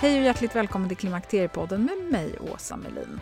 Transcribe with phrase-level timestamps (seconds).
[0.00, 3.20] Hej och hjärtligt välkommen till Klimakteriepodden med mig, Åsa Melin.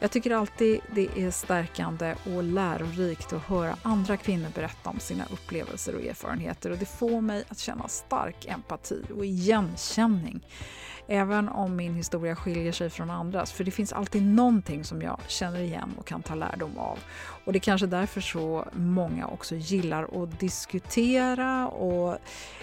[0.00, 5.24] Jag tycker alltid det är stärkande och lärorikt att höra andra kvinnor berätta om sina
[5.32, 10.46] upplevelser och erfarenheter och det får mig att känna stark empati och igenkänning.
[11.08, 15.20] Även om min historia skiljer sig från andras, för det finns alltid någonting som jag
[15.26, 16.98] känner igen och kan ta lärdom av.
[17.44, 22.18] Och det är kanske därför så många också gillar att diskutera och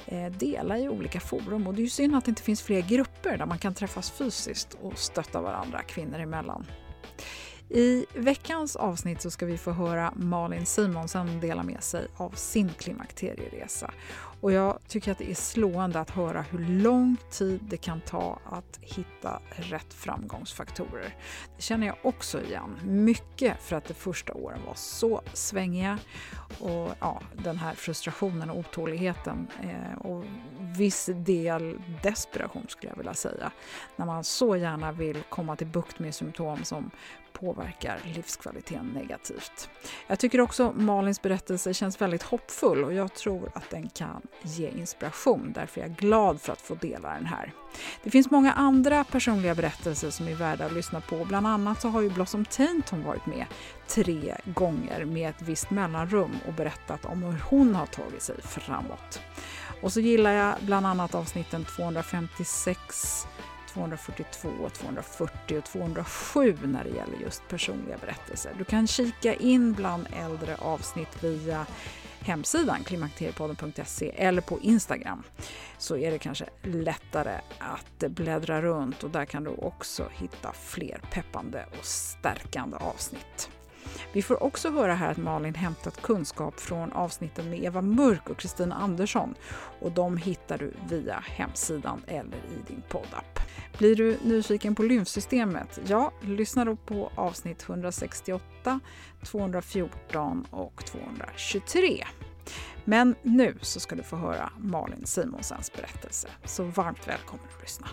[0.05, 1.67] eh, dela i olika forum.
[1.67, 4.11] Och det är ju synd att det inte finns fler grupper där man kan träffas
[4.11, 6.65] fysiskt och stötta varandra kvinnor emellan.
[7.73, 12.69] I veckans avsnitt så ska vi få höra Malin Simonsen dela med sig av sin
[12.69, 13.91] klimakterieresa.
[14.41, 18.39] Och jag tycker att det är slående att höra hur lång tid det kan ta
[18.45, 21.15] att hitta rätt framgångsfaktorer.
[21.55, 22.79] Det känner jag också igen.
[22.83, 25.99] Mycket för att de första åren var så svängiga
[26.59, 30.23] och ja, den här frustrationen och otåligheten eh, och
[30.77, 33.51] viss del desperation skulle jag vilja säga.
[33.95, 36.91] När man så gärna vill komma till bukt med symptom som
[37.33, 39.69] påverkar livskvaliteten negativt.
[40.07, 44.69] Jag tycker också Malins berättelse känns väldigt hoppfull och jag tror att den kan ge
[44.69, 45.51] inspiration.
[45.55, 47.53] Därför är jag glad för att få dela den här.
[48.03, 51.25] Det finns många andra personliga berättelser som är värda att lyssna på.
[51.25, 53.45] Bland annat så har ju Blossom Tainton varit med
[53.87, 59.21] tre gånger med ett visst mellanrum och berättat om hur hon har tagit sig framåt.
[59.81, 63.27] Och så gillar jag bland annat avsnitten 256
[63.73, 68.51] 242, 240 och 207 när det gäller just personliga berättelser.
[68.57, 71.65] Du kan kika in bland äldre avsnitt via
[72.19, 75.23] hemsidan klimakteriepodden.se eller på Instagram
[75.77, 81.01] så är det kanske lättare att bläddra runt och där kan du också hitta fler
[81.11, 83.49] peppande och stärkande avsnitt.
[84.13, 88.37] Vi får också höra här att Malin hämtat kunskap från avsnitten med Eva Mörk och
[88.37, 89.35] Kristina Andersson
[89.79, 93.39] och de hittar du via hemsidan eller i din poddapp.
[93.77, 95.79] Blir du nyfiken på lymfsystemet?
[95.85, 98.79] Ja, lyssna då på avsnitt 168,
[99.23, 102.05] 214 och 223.
[102.85, 107.87] Men nu så ska du få höra Malin Simonsens berättelse, så varmt välkommen att lyssna.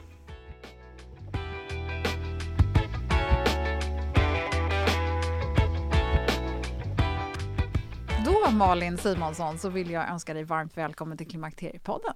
[8.56, 12.14] Malin Simonsson så vill jag önska dig varmt välkommen till Klimakteriepodden.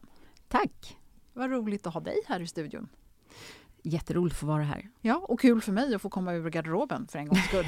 [0.48, 0.96] Tack!
[1.32, 2.88] Vad roligt att ha dig här i studion.
[3.82, 4.88] Jätteroligt att få vara här.
[5.00, 7.66] Ja, och kul för mig att få komma ur garderoben för en gångs skull.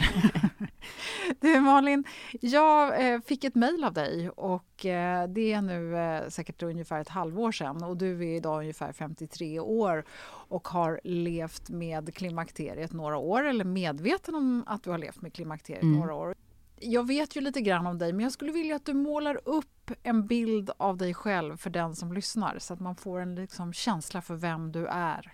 [1.41, 2.05] du Malin,
[2.41, 7.01] jag eh, fick ett mejl av dig och eh, det är nu eh, säkert ungefär
[7.01, 10.05] ett halvår sedan och du är idag ungefär 53 år
[10.49, 15.33] och har levt med klimakteriet några år eller medveten om att du har levt med
[15.35, 15.99] klimakteriet Mm.
[15.99, 16.35] några år.
[16.81, 19.91] Jag vet ju lite grann om dig men jag skulle vilja att du målar upp
[20.03, 23.73] en bild av dig själv för den som lyssnar så att man får en liksom,
[23.73, 25.33] känsla för vem du är.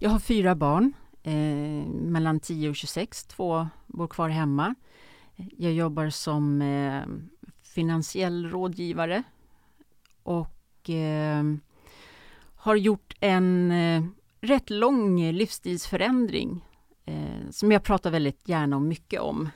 [0.00, 0.92] Jag har fyra barn,
[1.22, 3.24] eh, mellan 10 och 26.
[3.24, 4.74] Två bor kvar hemma.
[5.56, 7.02] Jag jobbar som eh,
[7.62, 9.22] finansiell rådgivare
[10.22, 11.44] och eh,
[12.56, 14.04] har gjort en eh,
[14.40, 16.64] rätt lång livsstilsförändring
[17.04, 19.50] eh, som jag pratar väldigt gärna och mycket om.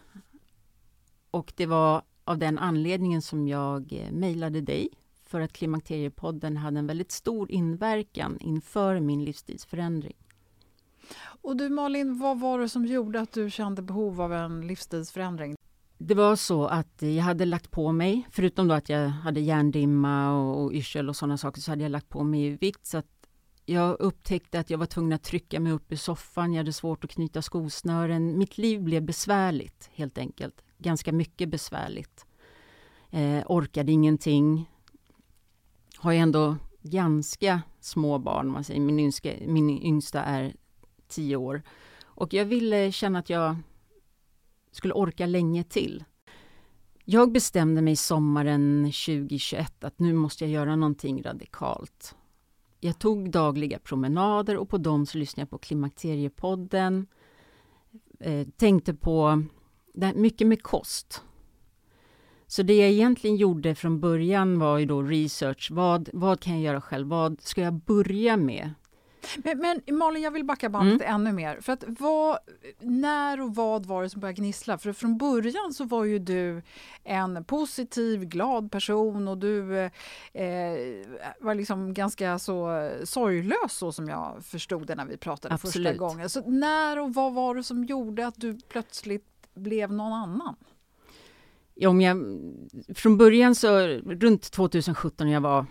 [1.33, 4.89] Och det var av den anledningen som jag eh, mejlade dig
[5.27, 10.17] för att Klimakteriepodden hade en väldigt stor inverkan inför min livsstilsförändring.
[11.23, 15.57] Och du Malin, vad var det som gjorde att du kände behov av en livsstilsförändring?
[15.99, 20.33] Det var så att jag hade lagt på mig, förutom då att jag hade hjärndimma
[20.33, 22.99] och, och yrsel och sådana saker, så hade jag lagt på mig i vikt så
[22.99, 23.29] att
[23.67, 27.05] jag upptäckte att jag var tvungen att trycka mig upp i soffan, jag hade svårt
[27.05, 28.39] att knyta skosnören.
[28.39, 32.27] Mitt liv blev besvärligt helt enkelt, ganska mycket besvärligt.
[33.11, 34.71] Eh, orkade ingenting.
[35.97, 38.81] Har ju ändå ganska små barn, man säger.
[38.81, 40.57] Min, yngsta, min yngsta är
[41.09, 41.63] tio år.
[42.03, 43.57] Och jag ville känna att jag
[44.73, 46.05] skulle orka länge till.
[47.05, 52.17] Jag bestämde mig sommaren 2021 att nu måste jag göra någonting radikalt.
[52.81, 57.07] Jag tog dagliga promenader och på dem så lyssnade jag på Klimakteriepodden.
[58.21, 59.45] Eh, tänkte på
[59.93, 61.23] det mycket med kost.
[62.47, 65.69] Så det jag egentligen gjorde från början var ju då research.
[65.71, 67.09] Vad, vad kan jag göra själv?
[67.09, 68.71] Vad ska jag börja med?
[69.37, 71.15] Men, men Malin, jag vill backa bandet mm.
[71.15, 71.61] ännu mer.
[71.61, 72.39] För att vad,
[72.81, 74.79] när och vad var det som började gnissla?
[74.79, 76.63] För från början så var ju du
[77.05, 79.91] en positiv, glad person och du eh,
[81.41, 85.89] var liksom ganska så sorglös så som jag förstod det när vi pratade Absolut.
[85.89, 86.31] första gången.
[86.31, 90.57] Så när och vad var det som gjorde att du plötsligt blev någon annan?
[91.87, 92.17] Om jag,
[92.95, 95.67] från början så, runt 2017 när jag var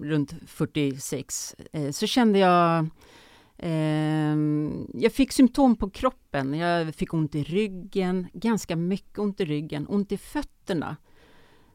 [0.00, 2.86] runt 46, eh, så kände jag
[3.56, 4.36] eh,
[4.94, 6.54] jag fick symptom på kroppen.
[6.54, 10.96] Jag fick ont i ryggen, ganska mycket ont i ryggen, ont i fötterna.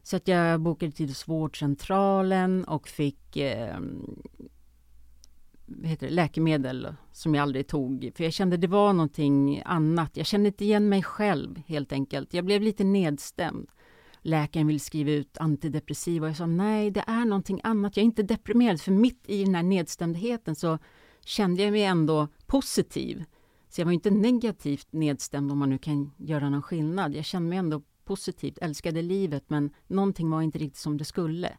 [0.02, 3.78] Så att jag bokade till vårdcentralen och fick eh,
[5.84, 8.10] heter det, läkemedel som jag aldrig tog.
[8.14, 10.16] För jag kände det var någonting annat.
[10.16, 12.34] Jag kände inte igen mig själv helt enkelt.
[12.34, 13.70] Jag blev lite nedstämd
[14.22, 16.26] läkaren vill skriva ut antidepressiva.
[16.26, 17.96] och Jag sa nej, det är någonting annat.
[17.96, 20.78] Jag är inte deprimerad, för mitt i den här nedstämdheten så
[21.24, 23.24] kände jag mig ändå positiv.
[23.68, 27.14] Så jag var inte negativt nedstämd om man nu kan göra någon skillnad.
[27.14, 31.56] Jag kände mig ändå positivt, älskade livet, men någonting var inte riktigt som det skulle.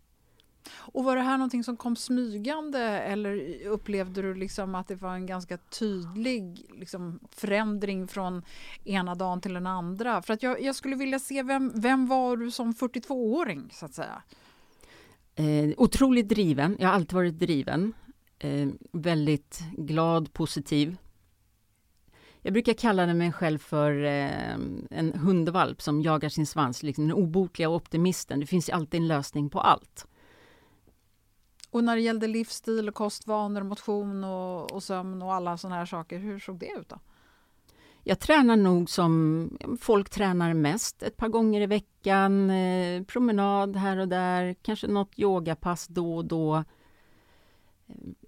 [0.73, 5.13] Och var det här någonting som kom smygande eller upplevde du liksom att det var
[5.13, 8.43] en ganska tydlig liksom, förändring från
[8.83, 10.21] ena dagen till den andra?
[10.21, 13.93] För att jag, jag skulle vilja se, vem, vem var du som 42-åring så att
[13.93, 14.21] säga?
[15.35, 17.93] Eh, otroligt driven, jag har alltid varit driven.
[18.39, 20.97] Eh, väldigt glad, positiv.
[22.41, 24.53] Jag brukar kalla mig själv för eh,
[24.89, 28.39] en hundvalp som jagar sin svans, liksom den obotliga optimisten.
[28.39, 30.07] Det finns alltid en lösning på allt.
[31.71, 35.85] Och när det gällde livsstil, och kostvanor, motion och, och sömn och alla sådana här
[35.85, 36.99] saker, hur såg det ut då?
[38.03, 43.97] Jag tränar nog som folk tränar mest, ett par gånger i veckan, eh, promenad här
[43.97, 46.63] och där, kanske något yogapass då och då.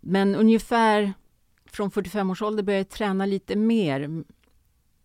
[0.02, 1.14] Men ungefär
[1.66, 4.24] från 45 års ålder började jag träna lite mer.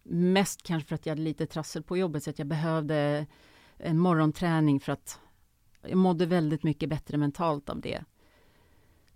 [0.02, 3.26] Mest kanske för att jag hade lite trassel på jobbet så att jag behövde
[3.76, 5.20] en morgonträning för att
[5.82, 8.04] jag mådde väldigt mycket bättre mentalt av det.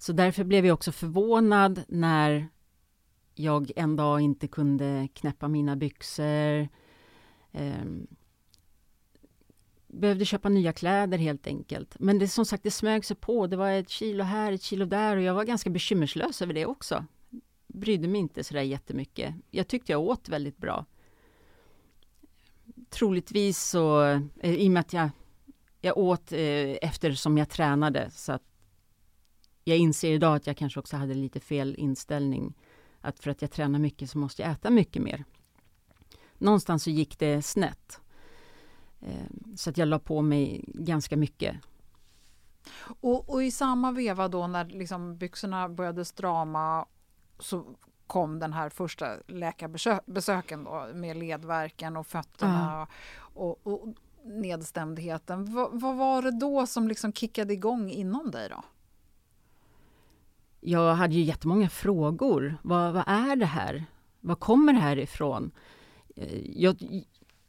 [0.02, 2.48] Så därför blev jag också förvånad när
[3.34, 6.68] jag en dag inte kunde knäppa mina byxor.
[7.52, 7.84] Eh,
[9.86, 11.96] behövde köpa nya kläder helt enkelt.
[11.98, 13.46] Men det som sagt, det smög sig på.
[13.46, 16.66] Det var ett kilo här, ett kilo där och jag var ganska bekymmerslös över det
[16.66, 17.04] också.
[17.66, 19.34] Brydde mig inte sådär jättemycket.
[19.50, 20.86] Jag tyckte jag åt väldigt bra.
[22.90, 24.02] Troligtvis så,
[24.40, 25.10] eh, i och med att jag,
[25.80, 26.38] jag åt eh,
[26.82, 28.51] eftersom jag tränade så att
[29.64, 32.54] jag inser idag att jag kanske också hade lite fel inställning.
[33.00, 35.24] Att för att jag tränar mycket så måste jag äta mycket mer.
[36.38, 38.00] Någonstans så gick det snett.
[39.00, 39.26] Eh,
[39.56, 41.56] så att jag la på mig ganska mycket.
[43.00, 46.86] Och, och i samma veva då när liksom byxorna började strama
[47.38, 47.64] så
[48.06, 52.88] kom den här första läkarbesöken då, med ledverken och fötterna uh.
[53.38, 53.88] och, och,
[54.24, 55.44] nedstämdheten.
[55.44, 58.64] V vad var det då som liksom kickade igång inom dig då?
[60.64, 62.56] Jag hade ju jättemånga frågor.
[62.62, 63.84] Vad, vad är det här?
[64.20, 65.50] Var kommer det här ifrån?
[66.16, 66.76] Eh, jag,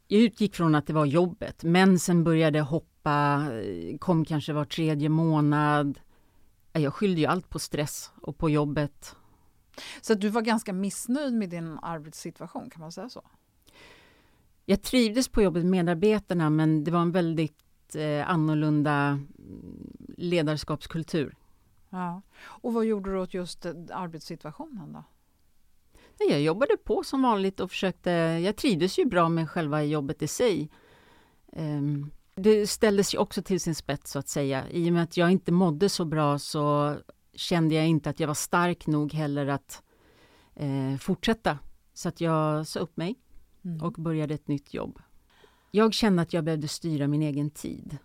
[0.07, 1.63] jag utgick från att det var jobbet.
[1.63, 3.47] Mensen började hoppa,
[3.99, 5.99] kom kanske var tredje månad.
[6.71, 9.15] Jag skyllde ju allt på stress och på jobbet.
[10.01, 13.21] Så du var ganska missnöjd med din arbetssituation, kan man säga så?
[14.65, 19.19] Jag trivdes på jobbet med medarbetarna, men det var en väldigt eh, annorlunda
[20.17, 21.35] ledarskapskultur
[21.93, 22.21] Ja.
[22.43, 25.03] Och vad gjorde du åt just eh, arbetssituationen då?
[26.29, 28.11] Jag jobbade på som vanligt och försökte,
[28.43, 30.69] jag trivdes ju bra med själva jobbet i sig.
[31.45, 34.69] Um, det ställdes ju också till sin spets så att säga.
[34.69, 36.95] I och med att jag inte mådde så bra så
[37.33, 39.83] kände jag inte att jag var stark nog heller att
[40.55, 41.59] eh, fortsätta.
[41.93, 43.15] Så att jag sa upp mig
[43.65, 43.81] mm.
[43.81, 45.01] och började ett nytt jobb.
[45.71, 47.97] Jag kände att jag behövde styra min egen tid.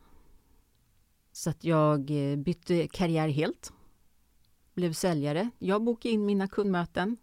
[1.32, 3.72] Så att jag eh, bytte karriär helt.
[4.78, 5.50] Blev säljare.
[5.58, 7.16] Jag bokade in mina kundmöten.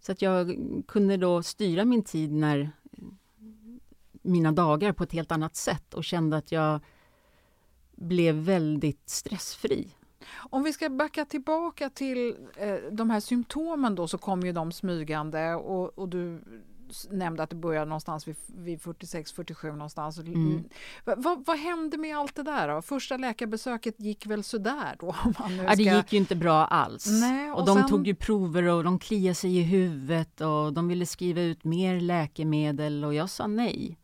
[0.00, 0.56] Så att jag
[0.88, 2.70] kunde då styra min tid när
[4.12, 6.80] mina dagar på ett helt annat sätt och kände att jag
[7.90, 9.96] blev väldigt stressfri.
[10.34, 14.72] Om vi ska backa tillbaka till eh, de här symptomen då så kom ju de
[14.72, 16.40] smygande och, och du
[17.10, 20.18] nämnde att det började någonstans vid, vid 46-47 någonstans.
[20.18, 20.64] Mm.
[21.04, 22.82] Vad, vad, hände med allt det där då?
[22.82, 25.12] Första läkarbesöket gick väl sådär då?
[25.34, 25.50] Ska...
[25.50, 27.06] Ja, det gick ju inte bra alls.
[27.20, 27.88] Nej, och, och de sen...
[27.88, 32.00] tog ju prover och de kliade sig i huvudet och de ville skriva ut mer
[32.00, 33.98] läkemedel och jag sa nej.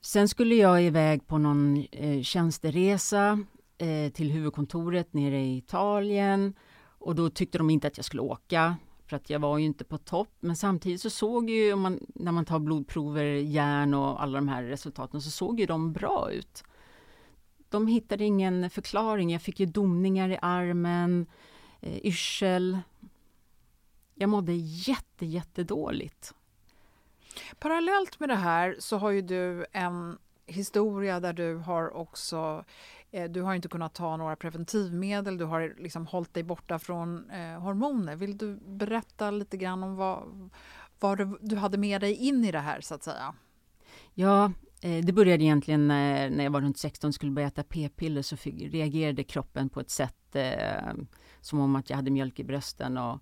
[0.00, 3.44] Sen skulle jag iväg på någon eh, tjänsteresa
[3.78, 6.54] eh, till huvudkontoret nere i Italien
[6.98, 8.76] och då tyckte de inte att jag skulle åka
[9.12, 10.28] för att jag var ju inte på topp.
[10.40, 14.62] Men samtidigt så såg ju, man, när man tar blodprover, järn och alla de här
[14.62, 16.64] resultaten, så såg ju de bra ut.
[17.68, 19.30] De hittade ingen förklaring.
[19.30, 21.26] Jag fick ju domningar i armen,
[21.80, 22.78] eh, yrsel.
[24.14, 26.34] Jag mådde jätte, jättedåligt.
[27.58, 32.64] Parallellt med det här så har ju du en historia där du har också
[33.12, 37.30] Eh, du har inte kunnat ta några preventivmedel, du har liksom hållit dig borta från
[37.30, 38.16] eh, hormoner.
[38.16, 40.50] Vill du berätta lite grann om vad,
[41.00, 43.34] vad du, du, hade med dig in i det här så att säga?
[44.14, 47.62] Ja, eh, det började egentligen när, när jag var runt 16 och skulle börja äta
[47.62, 50.92] p-piller så fick, reagerade kroppen på ett sätt eh,
[51.40, 52.98] som om att jag hade mjölk i brösten.
[52.98, 53.20] Och,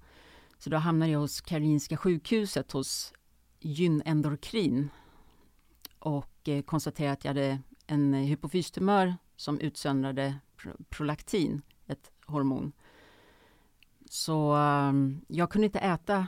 [0.59, 3.13] så då hamnade jag hos Karolinska sjukhuset hos
[3.61, 4.91] gynendokrin
[5.99, 10.35] och eh, konstaterade att jag hade en eh, hypofystumör som utsöndrade
[10.89, 12.73] prolaktin, ett hormon.
[14.11, 16.27] Så um, jag kunde inte äta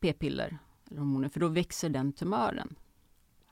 [0.00, 0.58] p-piller,
[0.90, 2.74] eller hormoner, för då växer den tumören.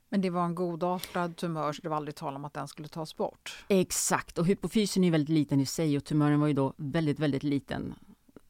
[0.08, 2.88] Men det var en godartad tumör så det var aldrig tal om att den skulle
[2.88, 3.64] tas bort?
[3.68, 7.42] Exakt, och hypofysen är väldigt liten i sig och tumören var ju då väldigt, väldigt
[7.42, 7.94] liten.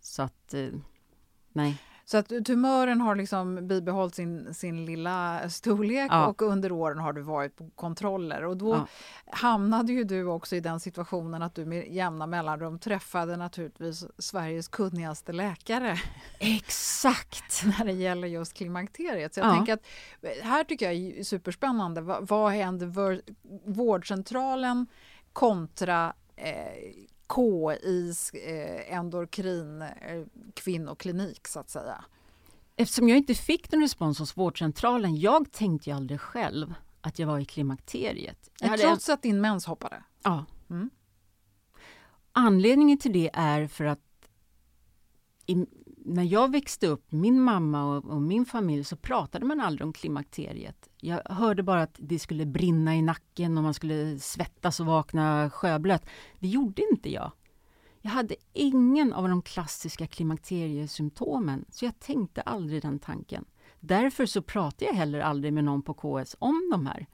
[0.01, 0.69] Så att, eh,
[1.53, 1.83] nej.
[2.11, 6.27] Så att tumören har liksom bibehållit sin, sin lilla storlek ja.
[6.27, 8.45] och under åren har du varit på kontroller.
[8.45, 8.87] Och då ja.
[9.33, 14.69] hamnade ju du också i den situationen att du med jämna mellanrum träffade naturligtvis Sveriges
[14.69, 15.97] kunnigaste läkare.
[16.39, 17.65] Exakt!
[17.79, 19.35] när det gäller just klimakteriet.
[19.35, 19.55] Så jag ja.
[19.55, 19.87] tänker att
[20.43, 22.01] här tycker jag är superspännande.
[22.01, 23.21] Vad, vad händer
[23.65, 24.87] vårdcentralen
[25.33, 32.05] kontra eh, KIs eh, endokrin eh, kvinnoklinik så att säga?
[32.77, 37.27] Eftersom jag inte fick någon respons hos vårdcentralen, jag tänkte ju aldrig själv att jag
[37.27, 38.51] var i klimakteriet.
[38.61, 40.03] Jag Trots att din mens hoppade?
[40.23, 40.45] Ja.
[40.71, 40.91] Mm.
[42.33, 44.01] Anledningen till det är för att
[45.47, 45.67] i,
[46.09, 49.93] när jag växte upp, min mamma och, och, min familj, så pratade man aldrig om
[49.93, 50.89] klimakteriet.
[51.01, 55.51] Jag hörde bara att det skulle brinna i nacken och man skulle svettas och vakna
[55.51, 56.07] sjöblöt.
[56.39, 57.33] Det gjorde inte jag.
[58.01, 63.45] Jag hade ingen av de klassiska klimakteriesymptomen, så jag tänkte aldrig den tanken.
[63.81, 67.07] Därför så pratade jag heller aldrig med någon på KS om de här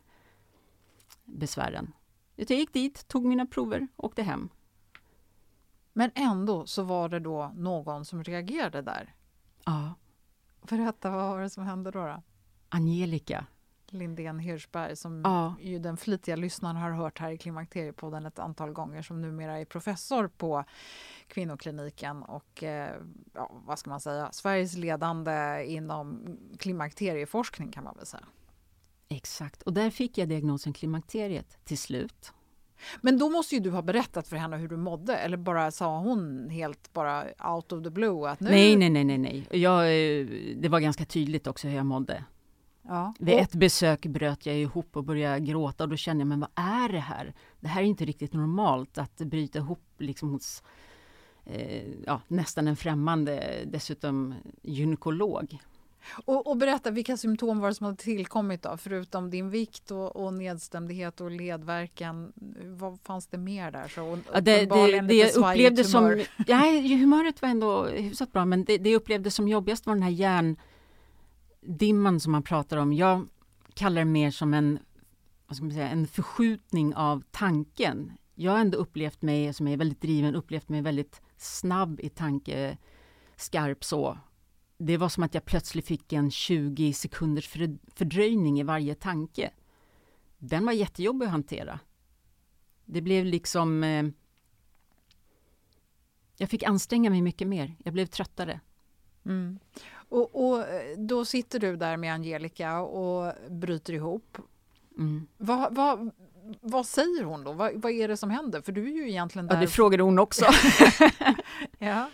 [1.24, 1.92] besvären.
[2.36, 4.48] Jag gick dit, tog mina prover, åkte hem.
[5.96, 9.14] Men ändå så var det då någon som reagerade där.
[9.64, 9.94] Ja.
[10.62, 12.06] Berätta, vad var det som hände då?
[12.06, 12.22] då?
[12.68, 13.46] Angelica.
[13.86, 15.54] Lindén Hirschberg som ja.
[15.60, 19.64] ju den flitiga lyssnaren har hört här i Klimakteriepodden ett antal gånger som numera är
[19.64, 20.64] professor på
[21.26, 22.96] kvinnokliniken och eh,
[23.34, 28.26] ja, vad ska man säga, Sveriges ledande inom klimakterieforskning kan man väl säga.
[29.08, 32.32] Exakt, och där fick jag diagnosen klimakteriet till slut.
[33.00, 35.98] Men då måste ju du ha berättat för henne hur du mådde eller bara sa
[35.98, 38.50] hon helt bara out of the blue att nu...
[38.50, 39.48] Nej, nej, nej, nej, nej.
[39.50, 40.26] Jag, eh,
[40.56, 42.24] det var ganska tydligt också hur jag mådde.
[42.88, 43.14] Ja.
[43.18, 46.50] Vid ett besök bröt jag ihop och började gråta och då kände jag, men vad
[46.54, 47.34] är det här?
[47.60, 50.62] Det här är inte riktigt normalt att bryta ihop liksom hos
[51.44, 55.58] eh, ja, nästan en främmande, dessutom gynekolog.
[56.24, 58.76] Och, och, berätta, vilka symptom var det som hade tillkommit då?
[58.76, 62.32] Förutom din vikt och, och nedstämdhet och ledverkan.
[62.64, 63.88] Vad fanns det mer där?
[63.88, 66.22] Så, ja, det, det, det jag upplevde som...
[66.46, 66.56] Ja,
[66.98, 70.56] humöret var ändå hyfsat bra, men det, det jag upplevde som jobbigast var den här
[71.62, 72.92] hjärndimman som man pratar om.
[72.92, 73.28] Jag
[73.74, 74.78] kallar det mer som en,
[75.46, 79.76] vad ska man säga, en förskjutning av tanken jag har ändå upplevt mig, som är
[79.76, 82.78] väldigt driven, upplevt mig väldigt snabb i tanke,
[83.36, 84.18] skarp så.
[84.78, 87.48] Det var som att jag plötsligt fick en 20 sekunders
[87.94, 89.50] fördröjning i varje tanke.
[90.38, 91.80] Den var jättejobbig att hantera.
[92.84, 93.84] Det blev liksom...
[93.84, 94.04] Eh,
[96.36, 97.76] jag fick anstränga mig mycket mer.
[97.84, 98.60] Jag blev tröttare.
[99.24, 99.58] Mm.
[100.08, 104.38] Och, och, eh, då sitter du där med Angelica och bryter ihop.
[104.98, 105.26] Mm.
[105.36, 106.10] Vad, vad,
[106.60, 107.52] vad säger hon då?
[107.52, 108.60] Vad, vad, är det som händer?
[108.60, 109.54] För du är ju egentligen där...
[109.54, 110.44] Ja, det frågade hon också.
[111.78, 112.10] ja.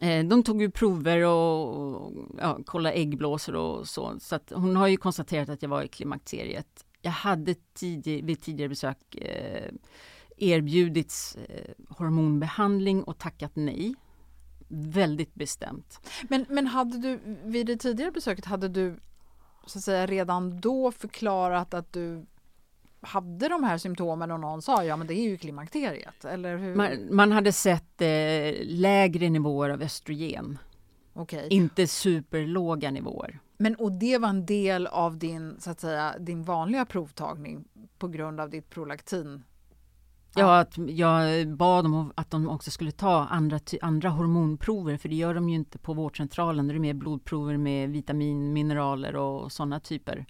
[0.00, 4.16] Eh, de tog ju prover och, ja, kollade äggblåsor och så.
[4.20, 6.84] Så att hon har ju konstaterat att jag var i klimakteriet.
[7.02, 9.72] Jag hade tidig, vid tidigare besök eh,
[10.36, 13.94] erbjudits eh, hormonbehandling och tackat nej.
[14.68, 16.00] Väldigt bestämt.
[16.28, 18.96] Men, men hade du vid det tidigare besöket, hade du
[19.66, 22.26] så att säga redan då förklarat att du
[23.04, 26.24] hade de här symptomen och någon sa ja men det är ju klimakteriet?
[26.24, 26.74] Eller hur?
[26.74, 28.08] Man, man hade sett eh,
[28.60, 30.58] lägre nivåer av östrogen.
[31.14, 31.48] Okay.
[31.50, 33.40] Inte superlåga nivåer.
[33.56, 37.64] Men och det var en del av din, så att säga, din vanliga provtagning
[37.98, 39.42] på grund av ditt prolaktin?
[40.36, 45.14] Ja, att jag bad dem att de också skulle ta andra, andra hormonprover, för det
[45.14, 46.68] gör de ju inte på vårdcentralen.
[46.68, 50.26] Det är mer blodprover med vitamin, mineraler och sådana typer.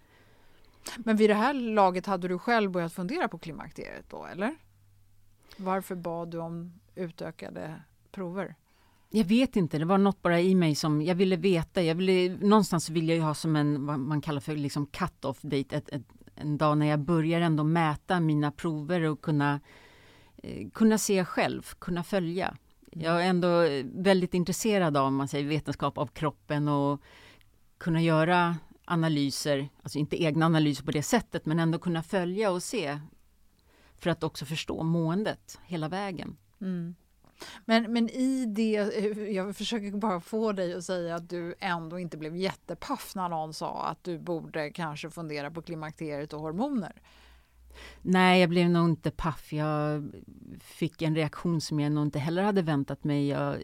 [0.96, 4.56] Men vid det här laget hade du själv börjat fundera på klimakteriet då, eller?
[5.56, 8.54] Varför bad du om utökade prover?
[9.10, 11.82] Jag vet inte, det var något bara i mig som jag ville veta.
[11.82, 15.42] Jag ville, någonstans vill jag ju ha som en, vad man kallar för liksom cut-off
[15.42, 16.02] date, ett, ett,
[16.34, 19.60] en dag när jag börjar ändå mäta mina prover och kunna,
[20.36, 22.56] eh, kunna se själv, kunna följa.
[22.90, 27.00] Jag är ändå väldigt intresserad av, man säger vetenskap av kroppen och
[27.78, 32.62] kunna göra analyser, alltså inte egna analyser på det sättet, men ändå kunna följa och
[32.62, 32.98] se
[33.98, 36.36] för att också förstå måendet hela vägen.
[36.60, 36.94] Mm.
[37.64, 38.72] Men, men i det,
[39.32, 43.54] jag försöker bara få dig att säga att du ändå inte blev jättepaff när någon
[43.54, 47.02] sa att du borde kanske fundera på klimakteriet och hormoner.
[48.02, 49.52] Nej, jag blev nog inte paff.
[49.52, 50.12] Jag
[50.60, 53.28] fick en reaktion som jag nog inte heller hade väntat mig.
[53.28, 53.62] Jag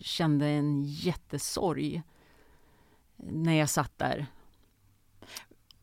[0.00, 2.02] kände en jättesorg
[3.16, 4.26] när jag satt där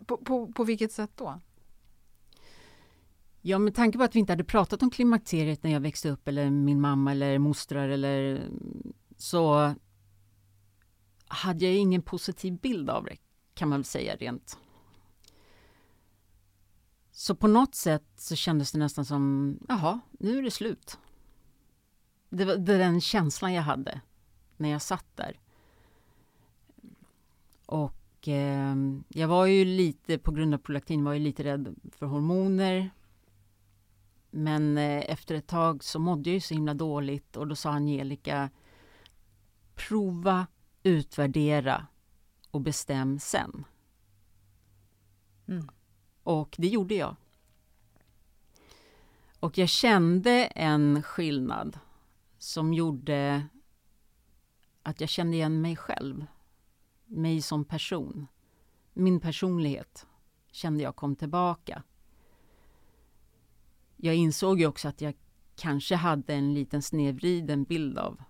[0.08, 1.40] på, på, på vilket sätt då?
[3.42, 6.28] Ja, med tanke på att vi inte hade pratat om klimakteriet när jag växte upp
[6.28, 8.48] eller min mamma eller mostrar eller
[9.18, 9.74] så
[11.28, 13.18] hade jag ingen positiv bild av det
[13.54, 14.58] kan man väl säga rent.
[17.12, 20.98] Så på något sätt så kändes det nästan som, jaha, nu är det slut.
[22.30, 24.02] Det var, den känslan jag hade
[24.58, 25.40] när jag satt där.
[27.66, 27.97] Och
[28.28, 28.76] eh,
[29.08, 32.90] jag var ju lite, på grund av prolaktin, var jag lite rädd för hormoner.
[34.32, 37.70] Men eh, efter ett tag så mådde jag ju så himla dåligt och då sa
[37.70, 38.50] Angelica
[39.76, 40.48] prova,
[40.84, 41.88] utvärdera
[42.52, 43.66] och bestäm sen.
[45.48, 45.70] Mm.
[46.24, 47.16] Och det gjorde jag.
[49.40, 51.80] Och jag kände en skillnad
[52.38, 53.48] som gjorde
[54.84, 56.26] att jag kände igen mig själv
[57.08, 58.28] mig som person.
[58.94, 60.08] Min personlighet
[60.52, 61.84] kände jag kom tillbaka.
[63.96, 65.14] Jag insåg ju också att jag
[65.56, 68.24] kanske hade en liten snedvriden bild av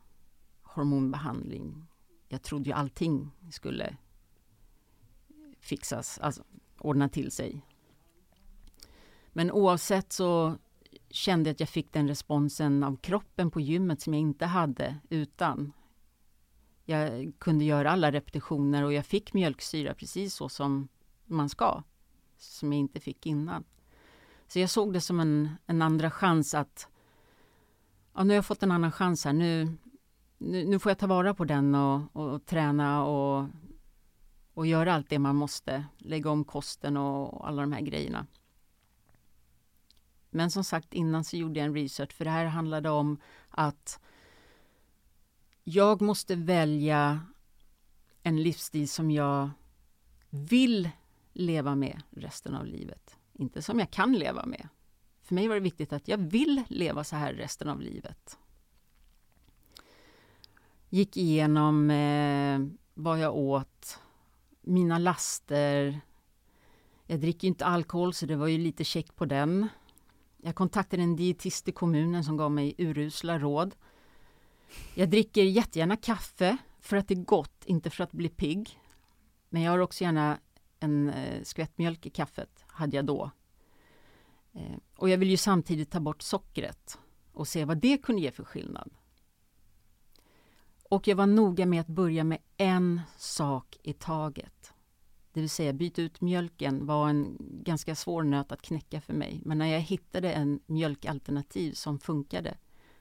[0.62, 1.86] hormonbehandling.
[2.28, 3.98] Jag trodde ju allting skulle
[5.60, 6.44] fixas, alltså
[6.78, 7.62] ordna till sig.
[9.34, 10.58] Men oavsett så
[11.10, 14.98] kände jag att jag fick den responsen av kroppen på gymmet som jag inte hade
[15.10, 15.74] utan.
[16.90, 20.88] Jag kunde göra alla repetitioner och jag fick mjölksyra precis så som
[21.26, 21.84] man ska.
[22.38, 23.64] Som jag inte fick innan.
[24.48, 26.88] Så jag såg det som en, en andra chans att
[28.14, 29.34] ja, nu har jag fått en annan chans här.
[29.34, 29.78] Nu,
[30.38, 33.48] nu, nu får jag ta vara på den och, och, och, träna och,
[34.54, 35.86] och göra allt det man måste.
[35.98, 38.28] Lägga om kosten och alla de här grejerna.
[40.30, 43.20] Men som sagt, innan så gjorde jag en research, för det här handlade om
[43.50, 44.00] att
[45.70, 47.22] jag måste välja
[48.24, 49.50] en livsstil som jag
[50.30, 50.90] vill
[51.34, 53.18] leva med resten av livet.
[53.34, 54.68] Inte som jag kan leva med.
[55.24, 58.38] För mig var det viktigt att jag vill leva så här resten av livet.
[60.90, 62.60] Gick igenom eh,
[62.94, 64.00] vad jag åt,
[64.62, 66.02] mina laster.
[67.06, 69.68] Jag dricker inte alkohol så det var ju lite check på den.
[70.38, 73.76] Jag kontaktade en dietist i kommunen som gav mig urusla råd.
[74.96, 78.80] Jag dricker jättegärna kaffe för att det är gott, inte för att bli pigg.
[79.50, 80.40] Men jag har också gärna
[80.80, 83.32] en eh, skvätt mjölk i kaffet, hade jag då.
[84.54, 86.98] Eh, och jag vill ju samtidigt ta bort sockret
[87.32, 88.94] och se vad det kunde ge för skillnad.
[90.90, 94.74] Och jag var noga med att börja med en sak i taget.
[95.32, 99.42] Det vill säga byta ut mjölken var en ganska svår nöt att knäcka för mig.
[99.46, 102.58] Men när jag hittade en mjölkalternativ som funkade,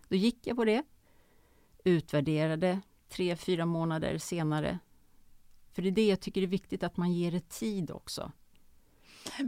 [0.08, 0.82] då gick jag på det.
[1.86, 4.78] Utvärderade tre, fyra månader senare.
[5.72, 8.32] För det är det jag tycker är viktigt, att man ger det tid också.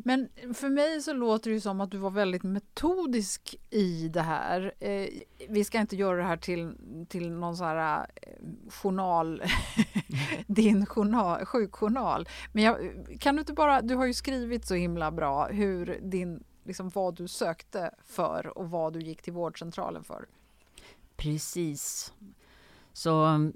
[0.05, 4.75] Men för mig så låter det som att du var väldigt metodisk i det här.
[4.81, 5.09] Eh,
[5.49, 6.75] vi ska inte göra det här till,
[7.09, 8.33] till någon sån här eh,
[8.71, 9.43] journal,
[10.47, 12.29] din journal, sjukjournal.
[12.53, 12.77] Men jag,
[13.21, 17.17] kan du inte bara, du har ju skrivit så himla bra hur din, liksom vad
[17.17, 20.27] du sökte för och vad du gick till vårdcentralen för.
[21.19, 22.13] Precis.
[22.93, 23.53] Så mm,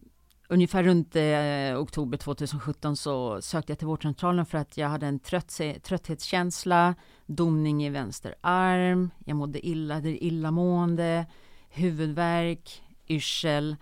[0.48, 5.18] ungefär runt eh, oktober 2017 så sökte jag till vårdcentralen för att jag hade en
[5.18, 6.94] trött, trötthetskänsla,
[7.26, 11.26] domning i vänster arm, jag mådde illa, hade illamående,
[11.68, 13.76] huvudvärk, yrsel.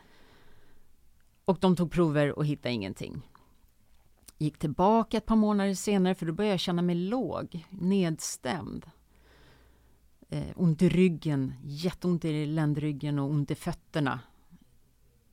[1.44, 3.22] Och de tog prover och hittade ingenting.
[4.38, 8.90] Gick tillbaka ett par månader senare för då började jag känna mig låg, nedstämd.
[10.32, 14.20] Eh, ont i ryggen, jätteont i ländryggen och ont i fötterna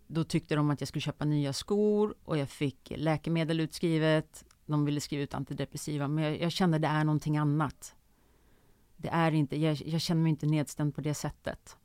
[0.08, 4.46] då tyckte de att jag skulle köpa nya skor och jag fick läkemedel utskrivet.
[4.66, 7.96] De ville skriva ut antidepressiva, men jag, jag kände det är någonting annat.
[8.98, 11.78] Det är inte, jag, jag känner mig inte nedstämd på det sättet.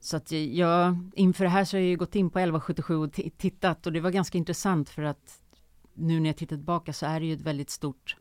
[0.00, 3.86] Så att jag, inför det här så har jag gått in på 1177 och tittat
[3.86, 5.40] och det var ganska intressant för att
[5.94, 8.16] nu när jag tittar tillbaka så är det ju ett väldigt stort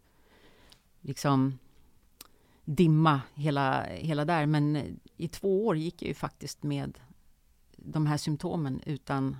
[1.02, 1.60] liksom
[2.76, 4.46] dimma hela, hela där.
[4.46, 7.00] Men i två år gick jag ju faktiskt med
[7.78, 9.38] de här symptomen utan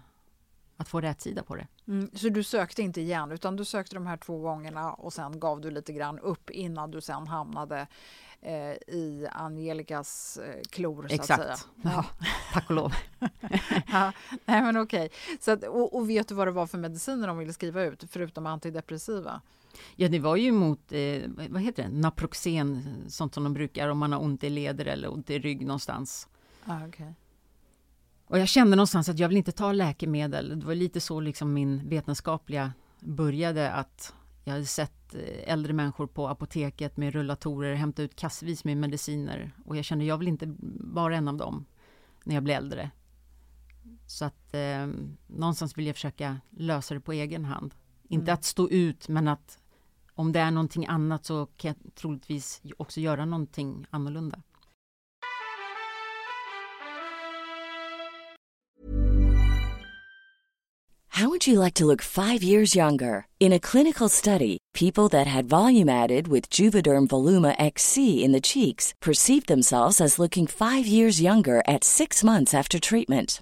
[0.78, 1.68] att få rätt sida på det.
[1.88, 5.40] Mm, så du sökte inte igen utan du sökte de här två gångerna och sen
[5.40, 7.88] gav du lite grann upp innan du sen hamnade
[8.42, 11.44] eh, i Angelicas eh, klor så Exakt.
[11.46, 11.72] att säga.
[11.84, 12.06] Ja,
[12.54, 12.94] tack och lov.
[13.92, 14.12] ja,
[14.46, 15.10] nej men okej.
[15.40, 18.04] Så att, och, och, vet du vad det var för mediciner de ville skriva ut
[18.10, 19.42] förutom antidepressiva?
[19.96, 23.98] Ja, det var ju mot, eh, vad heter det, Naproxen, sånt som de brukar om
[23.98, 26.28] man har ont i leder eller ont i rygg någonstans.
[26.66, 27.14] Ah, okay.
[28.26, 30.60] Och jag kände någonstans att jag vill inte ta läkemedel.
[30.60, 34.14] Det var lite så liksom min vetenskapliga började att
[34.44, 39.52] jag hade sett eh, äldre människor på apoteket med rullatorer hämta ut kassvis med mediciner
[39.66, 41.66] och jag kände jag vill inte vara en av dem
[42.24, 42.92] när jag blir äldre.
[44.08, 44.88] Så att eh,
[45.28, 47.76] någonstans vill jag försöka lösa det på egen hand.
[48.08, 48.34] Inte mm.
[48.34, 49.59] att stå ut men att
[50.20, 54.40] om det är någonting annat så kan jag troligtvis också göra någonting annorlunda.
[61.08, 63.26] How would you like to look five years younger?
[63.40, 68.42] In a clinical study, people that had volume added with Juvederm Voluma XC in the
[68.42, 73.42] cheeks perceived themselves as looking five years younger at six months after treatment.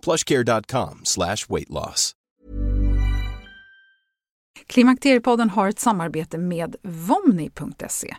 [0.00, 2.14] plushcare.com slash weight loss.
[4.66, 8.16] Klimakteriepodden har ett samarbete med Vomni.se.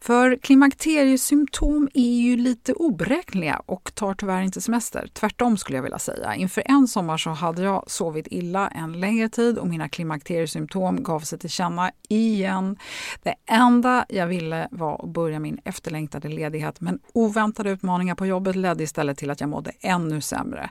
[0.00, 5.10] För klimakteriesymptom är ju lite oberäkneliga och tar tyvärr inte semester.
[5.12, 6.34] Tvärtom skulle jag vilja säga.
[6.34, 11.20] Inför en sommar så hade jag sovit illa en längre tid och mina klimakteriesymptom gav
[11.20, 12.76] sig till känna igen.
[13.22, 18.56] Det enda jag ville var att börja min efterlängtade ledighet men oväntade utmaningar på jobbet
[18.56, 20.70] ledde istället till att jag mådde ännu sämre.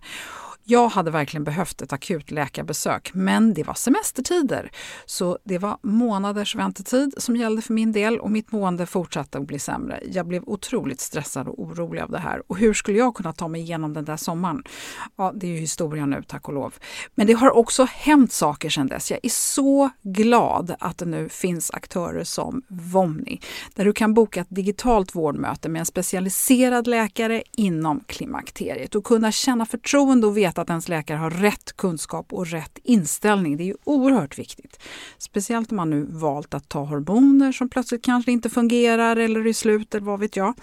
[0.63, 4.71] Jag hade verkligen behövt ett akut läkarbesök, men det var semestertider.
[5.05, 9.47] Så det var månaders väntetid som gällde för min del och mitt mående fortsatte att
[9.47, 9.99] bli sämre.
[10.11, 12.43] Jag blev otroligt stressad och orolig av det här.
[12.47, 14.63] Och hur skulle jag kunna ta mig igenom den där sommaren?
[15.15, 16.73] Ja, det är ju historia nu, tack och lov.
[17.15, 19.11] Men det har också hänt saker sedan dess.
[19.11, 23.41] Jag är så glad att det nu finns aktörer som Vomni,
[23.75, 29.31] där du kan boka ett digitalt vårdmöte med en specialiserad läkare inom klimakteriet och kunna
[29.31, 33.57] känna förtroende och veta att ens läkare har rätt kunskap och rätt inställning.
[33.57, 34.79] Det är ju oerhört viktigt.
[35.17, 39.53] Speciellt om man nu valt att ta hormoner som plötsligt kanske inte fungerar eller är
[39.53, 40.53] slut eller vad vet jag.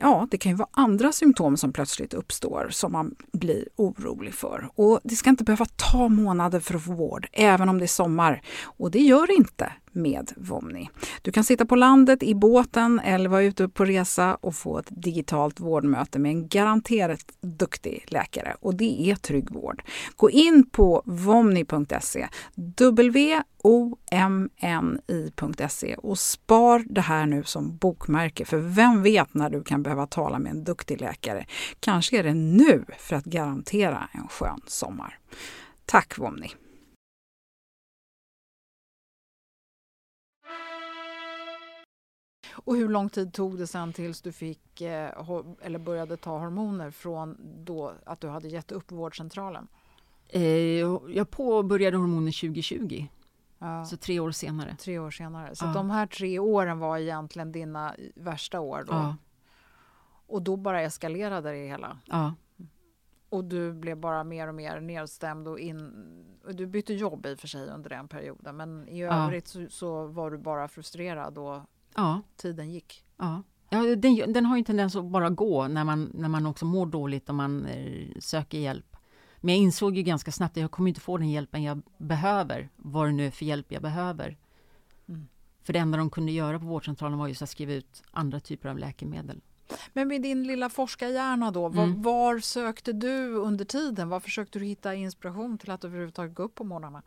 [0.00, 4.70] Ja, det kan ju vara andra symptom som plötsligt uppstår som man blir orolig för.
[4.74, 7.86] Och det ska inte behöva ta månader för att få vård, även om det är
[7.86, 8.42] sommar.
[8.62, 10.90] Och det gör det inte med Vomni.
[11.22, 14.88] Du kan sitta på landet i båten eller vara ute på resa och få ett
[14.88, 18.56] digitalt vårdmöte med en garanterat duktig läkare.
[18.60, 19.82] Och det är trygg vård.
[20.16, 22.28] Gå in på vomni.se,
[24.84, 28.44] womni.se och spar det här nu som bokmärke.
[28.44, 31.46] För vem vet när du kan behöva tala med en duktig läkare?
[31.80, 35.18] Kanske är det nu för att garantera en skön sommar.
[35.86, 36.65] Tack Vomni!
[42.56, 45.30] Och hur lång tid tog det sen tills du fick eh,
[45.62, 49.68] eller började ta hormoner från då att du hade gett upp vårdcentralen?
[50.28, 50.42] Eh,
[51.08, 53.06] jag påbörjade hormoner 2020.
[53.58, 53.84] Ja.
[53.84, 54.76] Så tre år senare.
[54.80, 55.54] Tre år senare.
[55.54, 55.72] Så ja.
[55.72, 58.92] de här tre åren var egentligen dina värsta år då?
[58.92, 59.16] Ja.
[60.26, 61.98] Och då bara eskalerade det hela?
[62.04, 62.34] Ja.
[63.28, 65.92] Och du blev bara mer och mer nedstämd och in...
[66.52, 70.06] Du bytte jobb i och för sig under den perioden men i övrigt så, så
[70.06, 71.60] var du bara frustrerad och
[71.96, 72.22] ja.
[72.36, 73.04] tiden gick.
[73.16, 73.42] Ja.
[73.70, 76.64] Ja, den, den har ju en tendens att bara gå när man, när man också
[76.64, 78.96] mår dåligt och man eh, söker hjälp.
[79.36, 82.68] Men jag insåg ju ganska snabbt att jag kommer inte få den hjälpen jag behöver,
[82.76, 84.36] vad det nu är för hjälp jag behöver.
[85.08, 85.28] Mm.
[85.62, 88.68] För det enda de kunde göra på vårdcentralen var just att skriva ut andra typer
[88.68, 89.40] av läkemedel.
[89.92, 91.76] Men med din lilla forskarhjärna då, mm.
[91.76, 94.08] var, var, sökte du under tiden?
[94.08, 97.02] Var försökte du hitta inspiration till att överhuvudtaget gå upp på morgnarna?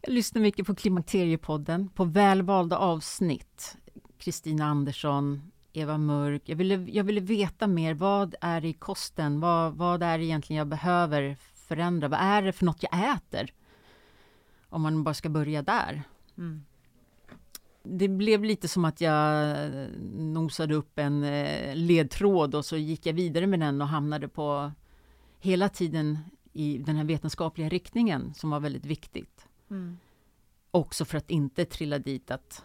[0.00, 3.76] Jag lyssnar mycket på Klimakteriepodden, på välvalda avsnitt.
[4.24, 6.42] Kristina Andersson, Eva Mörk.
[6.44, 7.94] Jag ville, jag ville veta mer.
[7.94, 9.40] Vad är i kosten?
[9.40, 12.08] Vad, vad är det egentligen jag behöver förändra?
[12.08, 13.52] Vad är det för något jag äter?
[14.68, 16.02] Om man bara ska börja där.
[16.38, 16.64] Mm.
[17.82, 19.56] Det blev lite som att jag
[20.14, 24.72] nosade upp en eh, ledtråd och så gick jag vidare med den och hamnade på
[25.38, 26.18] hela tiden
[26.52, 29.46] i den här vetenskapliga riktningen som var väldigt viktigt.
[29.70, 29.98] Mm.
[30.70, 32.64] Också för att inte trilla dit att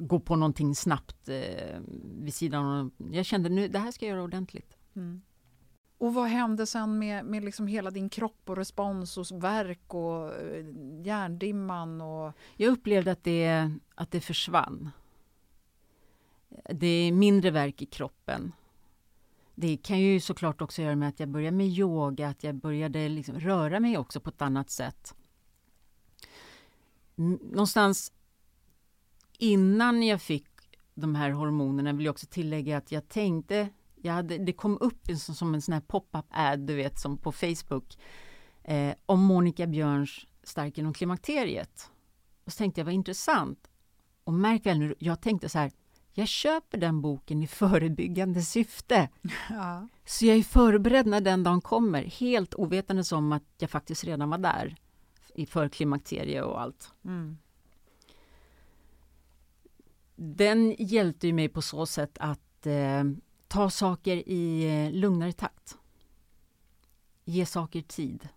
[0.00, 1.80] gå på någonting snabbt eh,
[2.20, 2.90] vid sidan av.
[3.12, 4.76] Jag kände nu, det här ska jag göra ordentligt.
[4.96, 5.22] Mm.
[5.98, 10.34] Och vad hände sen med, med liksom hela din kropp och respons och verk och
[10.34, 10.64] eh,
[11.02, 12.00] hjärndimman?
[12.00, 12.32] Och...
[12.56, 14.90] Jag upplevde att det, att det försvann.
[16.70, 18.52] Det är mindre verk i kroppen.
[19.54, 23.08] Det kan ju såklart också göra med att jag började med yoga, att jag började
[23.08, 25.14] liksom röra mig också på ett annat sätt.
[27.14, 28.12] Någonstans
[29.40, 30.46] innan jag fick
[30.94, 33.68] de här hormonerna vill jag också tillägga att jag tänkte,
[34.02, 37.18] jag hade, det kom upp en, som en sån här pop-up ad, du vet, som
[37.18, 37.98] på Facebook,
[38.64, 41.90] eh, om Monica Björns Stark genom klimakteriet.
[42.44, 43.70] Och så tänkte jag, vad intressant.
[44.24, 45.72] Och märk väl nu, jag tänkte så här,
[46.12, 49.08] jag köper den boken i förebyggande syfte.
[49.50, 49.88] Ja.
[50.04, 54.30] Så jag är förberedd när den dagen kommer, helt ovetandes om att jag faktiskt redan
[54.30, 54.76] var där
[55.34, 56.92] i förklimakterie och allt.
[57.04, 57.38] Mm
[60.22, 63.04] den hjälpte ju mig på så sätt att eh,
[63.48, 65.78] ta saker i eh, lugnare takt.
[67.24, 68.28] Ge saker tid.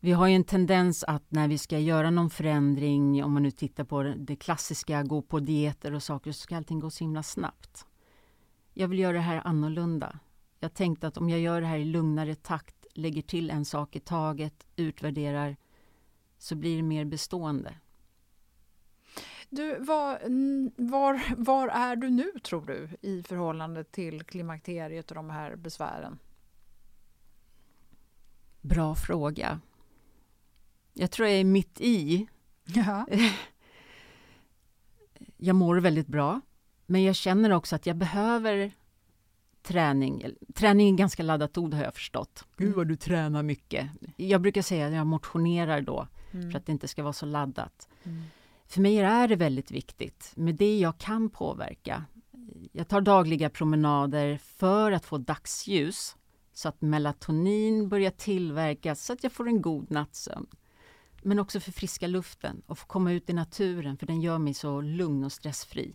[0.00, 3.50] Vi har ju en tendens att när vi ska göra någon förändring, om man nu
[3.50, 7.22] tittar på det klassiska, gå på dieter och saker, så ska allting gå så himla
[7.22, 7.86] snabbt.
[8.74, 10.18] Jag vill göra det här annorlunda.
[10.58, 13.96] Jag tänkte att om jag gör det här i lugnare takt, lägger till en sak
[13.96, 15.56] i taget, utvärderar,
[16.38, 17.74] så blir det mer bestående.
[19.52, 20.18] Du, var,
[20.90, 26.18] var, var är du nu, tror du, i förhållande till klimakteriet och de här besvären?
[28.60, 29.60] Bra fråga.
[30.92, 32.26] Jag tror jag är mitt i.
[32.64, 33.06] Ja.
[35.36, 36.40] jag mår väldigt bra,
[36.86, 38.72] men jag känner också att jag behöver
[39.62, 40.24] träning.
[40.54, 42.44] Träning är ganska laddat ord har jag förstått.
[42.56, 43.90] Gud vad du tränar mycket.
[44.16, 46.50] Jag brukar säga att jag motionerar då, Mm.
[46.50, 47.88] för att det inte ska vara så laddat.
[48.70, 52.04] För mig är det väldigt viktigt med det jag kan påverka.
[52.72, 56.16] Jag tar dagliga promenader för att få dagsljus
[56.52, 60.46] så att melatonin börjar tillverkas så att jag får en god nattsömn.
[61.22, 64.54] Men också för friska luften och få komma ut i naturen för den gör mig
[64.54, 65.94] så lugn och stressfri.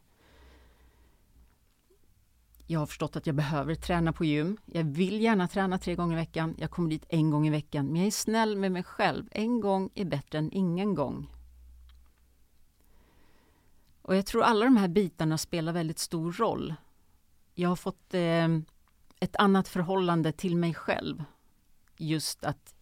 [2.67, 4.57] Jag har förstått att jag behöver träna på gym.
[4.65, 6.55] Jag vill gärna träna tre gånger i veckan.
[6.57, 7.85] Jag kommer dit en gång i veckan.
[7.85, 9.27] Men jag är snäll med mig själv.
[9.31, 11.29] En gång är bättre än ingen gång.
[14.05, 16.75] Och jag tror alla de här bitarna spelar väldigt stor roll.
[17.53, 18.47] Jag har fått eh,
[19.19, 21.23] ett annat förhållande till mig själv.
[21.97, 22.75] Just att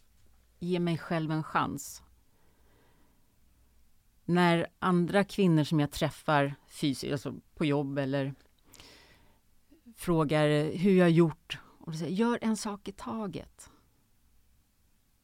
[0.60, 2.04] ge mig själv en chans.
[4.26, 8.34] När andra kvinnor som jag träffar fysiskt, alltså på jobb eller
[9.96, 13.70] frågar hur jag har gjort och då säger gör en sak i taget.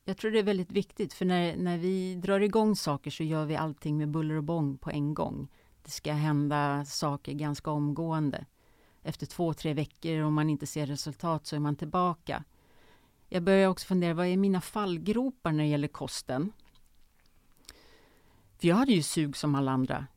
[0.03, 3.45] Jag tror det är väldigt viktigt för när, när vi drar igång saker så gör
[3.45, 5.47] vi allting med buller och bång på en gång.
[5.89, 8.45] Det ska hända saker ganska omgående.
[9.03, 12.43] Efter två, tre veckor om man inte ser resultat så är man tillbaka.
[13.29, 16.51] Jag börjar också fundera, vad är mina fallgropar när det gäller kosten?
[18.57, 20.07] För jag hade ju sug som alla andra.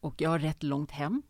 [0.00, 1.22] Och jag har rätt långt hem.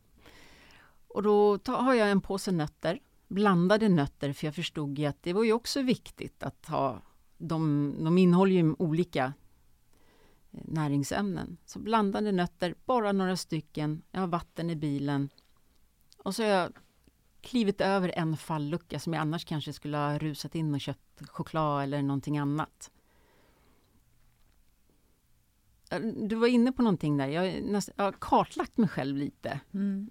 [1.09, 5.33] Och då har jag en påse nötter, blandade nötter, för jag förstod ju att det
[5.33, 7.03] var ju också viktigt att ha,
[7.39, 9.33] de, de innehåller ju olika
[10.51, 11.57] näringsämnen.
[11.67, 15.29] Så blandade nötter, bara några stycken, jag har vatten i bilen.
[16.19, 16.73] Och så har jag
[17.41, 21.83] klivit över en fallucka som jag annars kanske skulle ha rusat in och köpt choklad
[21.83, 22.91] eller någonting annat.
[26.15, 27.29] Du var inne på någonting där.
[27.29, 29.61] Jag, har näst, jag har kartlagt mig själv lite.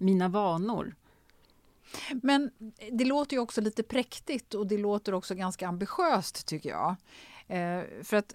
[0.00, 0.94] Mina vanor.
[2.22, 2.50] Men
[2.92, 6.96] det låter ju också lite präktigt och det låter också ganska ambitiöst tycker jag.
[7.46, 8.34] Eh, för att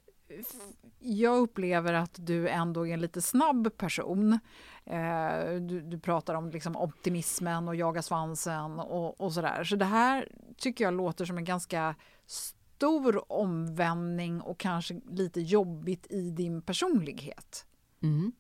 [1.00, 4.40] jag upplever att du ändå är en lite snabb person.
[4.86, 9.64] Eh, du, du pratar om liksom optimismen och jaga svansen och, och sådär.
[9.64, 16.12] Så det här tycker jag låter som en ganska stor omvändning och kanske lite jobbigt
[16.12, 17.66] i din personlighet.
[18.02, 18.32] Mm.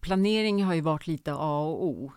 [0.00, 2.12] Planering har ju varit lite A och O.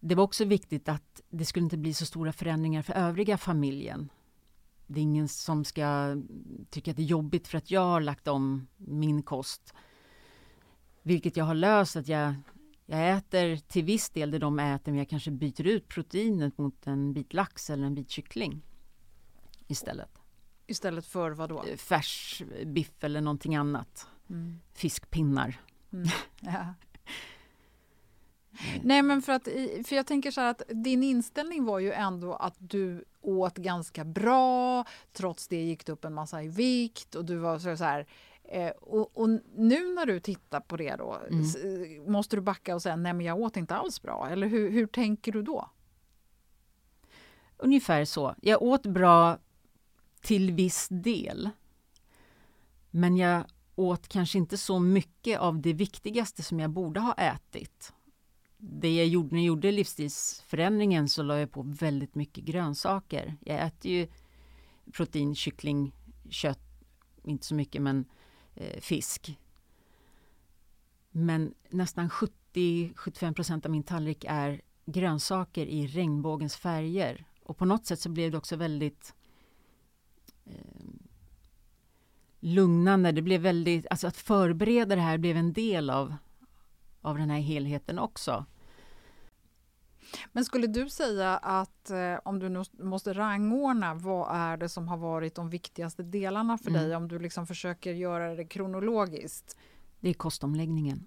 [0.00, 4.08] Det var också viktigt att det skulle inte bli så stora förändringar för övriga familjen.
[4.92, 6.16] Det är ingen som ska
[6.70, 9.74] tycka att det är jobbigt för att jag har lagt om min kost.
[11.02, 12.34] Vilket jag har löst att jag,
[12.86, 16.86] jag äter till viss del det de äter men jag kanske byter ut proteinet mot
[16.86, 18.62] en bit lax eller en bit kyckling
[19.66, 20.10] istället.
[20.66, 21.64] Istället för vad då?
[21.76, 24.06] Färs biff eller någonting annat.
[24.72, 25.60] Fiskpinnar.
[26.40, 26.74] Ja.
[28.82, 29.44] Nej, men för att
[29.84, 34.04] för jag tänker så här att din inställning var ju ändå att du åt ganska
[34.04, 34.84] bra.
[35.12, 38.06] Trots det gick du upp en massa i vikt och du var så så här.
[38.44, 42.74] Eh, och, och nu när du tittar på det då, s- eh, måste du backa
[42.74, 44.28] och säga nej men jag åt inte alls bra?
[44.30, 45.70] Eller hur, hur tänker du då?
[47.56, 48.34] Ungefär så.
[48.42, 49.38] Jag åt bra
[50.20, 51.50] till viss del.
[52.90, 53.44] Men jag
[53.76, 57.92] åt kanske inte så mycket av det viktigaste som jag borde ha ätit.
[58.62, 63.36] Det jag gjorde när jag gjorde livsstilsförändringen så la jag på väldigt mycket grönsaker.
[63.40, 64.08] Jag äter ju
[64.92, 65.92] protein, kyckling,
[66.30, 66.60] kött,
[67.24, 68.04] inte så mycket men
[68.54, 69.38] eh, fisk.
[71.10, 77.24] Men nästan 70-75 procent av min tallrik är grönsaker i regnbågens färger.
[77.42, 79.14] Och på något sätt så blev det också väldigt
[80.44, 80.52] eh,
[82.40, 83.12] lugnande.
[83.12, 86.14] Det blev väldigt, alltså att förbereda det här blev en del av,
[87.00, 88.44] av den här helheten också.
[90.32, 94.88] Men skulle du säga att eh, om du nu måste rangordna, vad är det som
[94.88, 96.82] har varit de viktigaste delarna för Mm.
[96.82, 96.96] dig?
[96.96, 99.56] Om du liksom försöker göra det kronologiskt.
[100.00, 101.06] Det är kostomläggningen.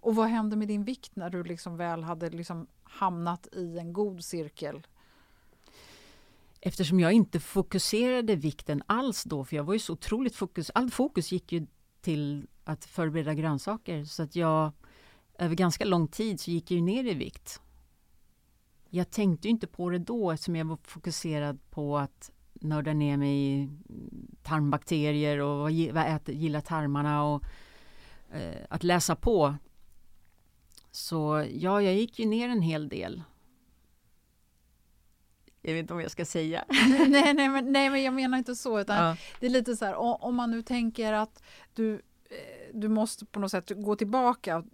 [0.00, 3.92] Och vad hände med din vikt när du liksom väl hade liksom hamnat i en
[3.92, 4.86] god cirkel?
[6.60, 10.90] Eftersom jag inte fokuserade vikten alls då, för jag var ju så otroligt fokus, all
[10.90, 11.66] fokus gick ju
[12.00, 14.72] till att förbereda grönsaker, så att jag
[15.38, 17.60] över ganska lång tid så gick jag ju ner i vikt.
[18.90, 23.16] Jag tänkte ju inte på det då eftersom jag var fokuserad på att nörda ner
[23.16, 23.68] mig i
[24.42, 27.44] tarmbakterier och vad vad gillar tarmarna och
[28.32, 29.54] eh, att läsa på.
[30.90, 33.22] Så ja, jag gick ju ner en hel del.
[35.62, 36.64] Jag vet inte om jag ska säga.
[37.08, 38.80] nej, nej, men, nej, men jag menar inte så.
[38.80, 39.16] Utan Ja.
[39.40, 39.94] Det är lite så här,
[40.24, 41.42] om, man nu tänker att
[41.74, 42.02] du,
[42.74, 44.64] du måste på något sätt gå tillbaka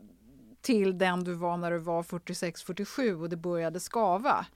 [0.61, 4.47] till den du var när du var 46-47 och det började skava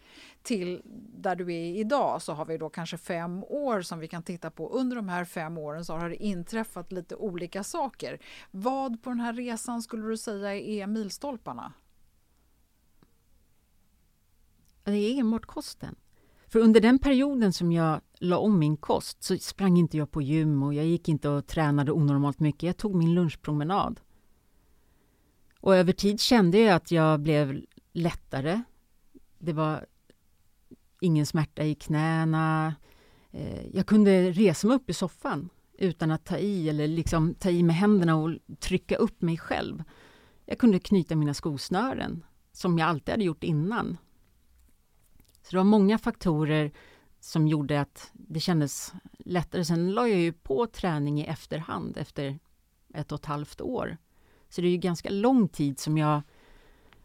[0.43, 0.82] till
[1.16, 4.51] där du är idag så har vi då kanske fem år som vi kan titta
[4.51, 4.68] på.
[4.68, 8.18] Under de här fem åren så har det inträffat lite olika saker.
[8.51, 11.72] Vad på den här resan skulle du säga är milstolparna?
[14.84, 15.97] Det är enbart kosten.
[16.51, 20.22] För under den perioden som jag la om min kost så sprang inte jag på
[20.22, 22.62] gym och jag gick inte och tränade onormalt mycket.
[22.62, 24.01] Jag tog min lunchpromenad.
[25.61, 27.61] Och över tid kände jag att jag blev
[27.92, 28.62] lättare.
[29.38, 29.86] Det var
[31.01, 32.74] ingen smärta i knäna.
[33.30, 35.48] Eh, jag kunde resa mig upp i soffan
[35.78, 39.82] utan att ta i eller liksom ta i med händerna och trycka upp mig själv.
[40.46, 43.96] Jag kunde knyta mina skosnören som jag alltid hade gjort innan.
[45.51, 46.72] Så det var många faktorer
[47.20, 49.64] som gjorde att det kändes lättare.
[49.64, 52.38] Sen la jag ju på träning i efterhand efter
[52.94, 53.96] ett och ett halvt år.
[54.48, 56.22] Så det är ju ganska lång tid som jag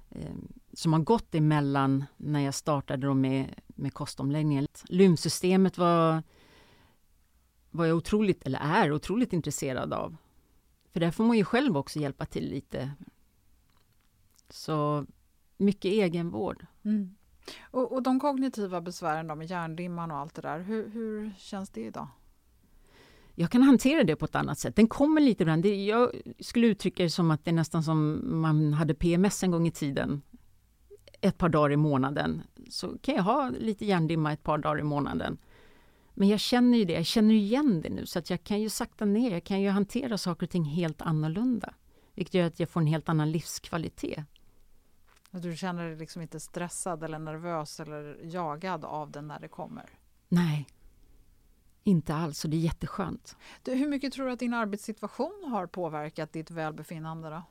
[0.10, 0.36] eh,
[0.74, 4.68] som har gått emellan när jag startade då med, med kostomläggningen.
[4.84, 6.24] Lymfsystemet var,
[7.72, 10.16] var jag otroligt, eller är otroligt intresserad av.
[10.92, 12.92] För där får man ju själv också hjälpa till lite.
[14.50, 15.06] Så
[15.58, 16.66] mycket egenvård.
[16.84, 17.16] Mm.
[17.62, 21.70] Och, och de kognitiva besvären då med hjärndimman och allt det där, hur, hur känns
[21.70, 22.08] det idag?
[23.36, 24.76] jag kan hantera det på ett annat sätt.
[24.76, 25.64] Den kommer lite ibland.
[25.64, 29.52] Det, jag skulle uttrycka det som att det är nästan som man hade PMS en
[29.52, 30.22] gång i tiden.
[31.22, 32.42] Ett par dagar i månaden.
[32.70, 35.38] Så kan jag ha lite hjärndimma ett par dagar i månaden.
[36.14, 38.70] Men jag känner ju det, jag känner igen det nu så att jag kan ju
[38.70, 41.74] sakta ner, jag kan ju hantera saker och ting helt annorlunda.
[42.14, 44.26] Vilket gör att jag får en helt annan livskvalitet.
[45.42, 49.90] Du känner dig liksom inte stressad eller nervös eller jagad av den när det kommer?
[50.28, 50.68] Nej,
[51.84, 53.38] inte alls och det är jätteskönt.
[53.64, 57.30] Du, hur mycket tror du att din arbetssituation har påverkat ditt välbefinnande?
[57.30, 57.44] Då?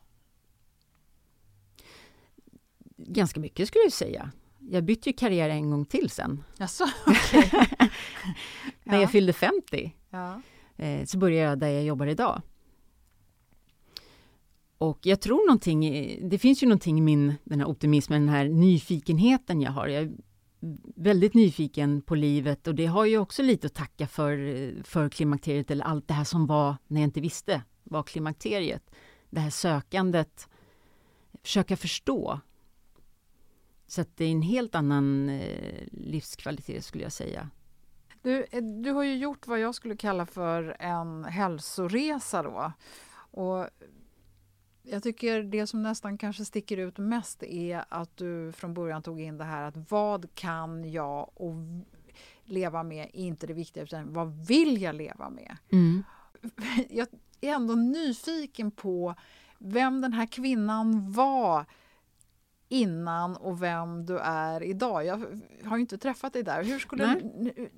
[2.97, 4.31] Ganska mycket skulle jag säga.
[4.59, 6.45] Jag bytte ju karriär en gång till sen.
[6.59, 7.51] Jaså, okej.
[8.85, 10.41] När jag fyllde 50 ja.
[10.77, 12.43] eh, så började jag där jag jobbar idag.
[14.79, 15.81] Och jag tror någonting,
[16.29, 19.87] det finns ju någonting i min, den här optimismen, den här nyfikenheten jag har.
[19.87, 20.13] Jag är
[20.97, 25.71] väldigt nyfiken på livet och det har ju också lite att tacka för, för klimakteriet
[25.71, 28.91] eller allt det här som var när jag inte visste var klimakteriet.
[29.31, 30.49] Det här sökandet,
[31.43, 32.41] försöka förstå.
[33.87, 37.51] Så att det är en helt annan eh, livskvalitet skulle jag säga.
[38.23, 42.73] Du, eh, du har ju gjort vad jag skulle kalla för en hälsoresa då.
[43.15, 43.69] Och
[44.87, 49.21] jag tycker det som nästan kanske sticker ut mest är att du från början tog
[49.21, 51.55] in det här att vad kan jag och
[52.45, 55.57] leva med är inte det viktiga utan vad vill jag leva med?
[56.91, 57.09] Jag
[57.41, 59.15] är ändå nyfiken på
[59.59, 61.67] vem den här kvinnan var
[62.69, 65.05] innan och vem du är idag.
[65.05, 66.65] Jag har ju inte träffat dig där.
[66.65, 67.71] Hur skulle, Nej.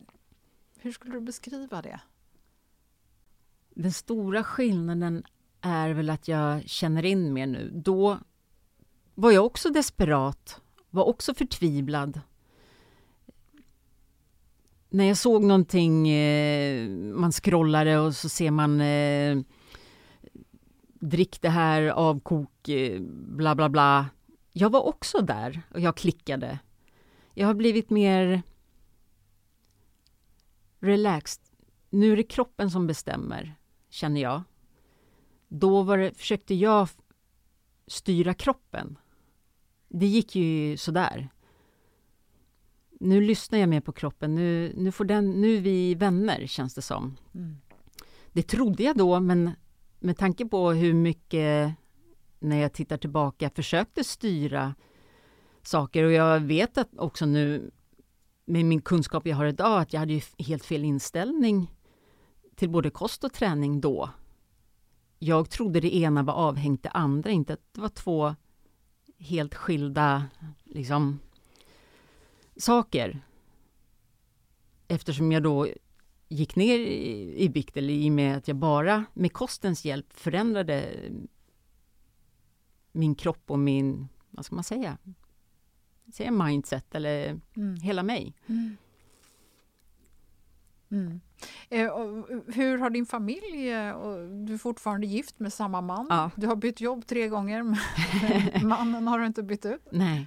[0.78, 2.00] hur skulle du beskriva det?
[3.70, 5.24] Den stora skillnaden
[5.66, 7.70] är väl att jag känner in mer nu.
[7.74, 8.18] Då
[9.14, 10.60] var jag också desperat,
[10.90, 12.20] var också förtvivlad.
[14.88, 19.38] När jag såg någonting, eh, man scrollade och så ser man eh,
[21.00, 24.06] drick det här, avkok, eh, bla bla bla.
[24.52, 26.58] Jag var också där och jag klickade.
[27.34, 28.42] Jag har blivit mer
[30.80, 31.42] relaxed.
[31.90, 33.54] Nu är det kroppen som bestämmer,
[33.90, 34.42] känner jag.
[35.59, 36.88] Då var det, försökte jag
[37.86, 38.98] styra kroppen.
[39.88, 41.28] Det gick ju sådär.
[43.00, 44.34] Nu lyssnar jag mer på kroppen.
[44.34, 47.16] Nu, nu, får den, nu är vi vänner, känns det som.
[48.32, 49.50] Det trodde jag då, men
[49.98, 51.74] med tanke på hur mycket,
[52.38, 54.74] när jag tittar tillbaka, försökte styra
[55.62, 57.70] saker och jag vet att också nu
[58.44, 61.70] med min kunskap jag har idag att jag hade ju helt fel inställning
[62.54, 64.11] till både kost och träning då.
[65.26, 68.34] Jag trodde det ena var avhängt det andra, inte att det var två
[69.18, 70.26] helt skilda
[70.64, 71.18] liksom,
[72.56, 73.20] saker.
[74.88, 75.68] Eftersom jag då
[76.28, 80.12] gick ner i, i vikt, eller i och med att jag bara med kostens hjälp
[80.12, 81.00] förändrade
[82.92, 84.98] min kropp och min, vad ska man säga,
[86.12, 87.40] säga mindset eller
[87.82, 88.34] hela mig.
[88.46, 88.76] Mm.
[91.68, 96.07] Eh, och hur har din familj, eh, och du är fortfarande gift med samma man,
[96.11, 96.30] Ja.
[96.37, 97.78] du har bytt jobb tre gånger, men
[98.68, 100.26] mannen har du inte bytt ut Nej.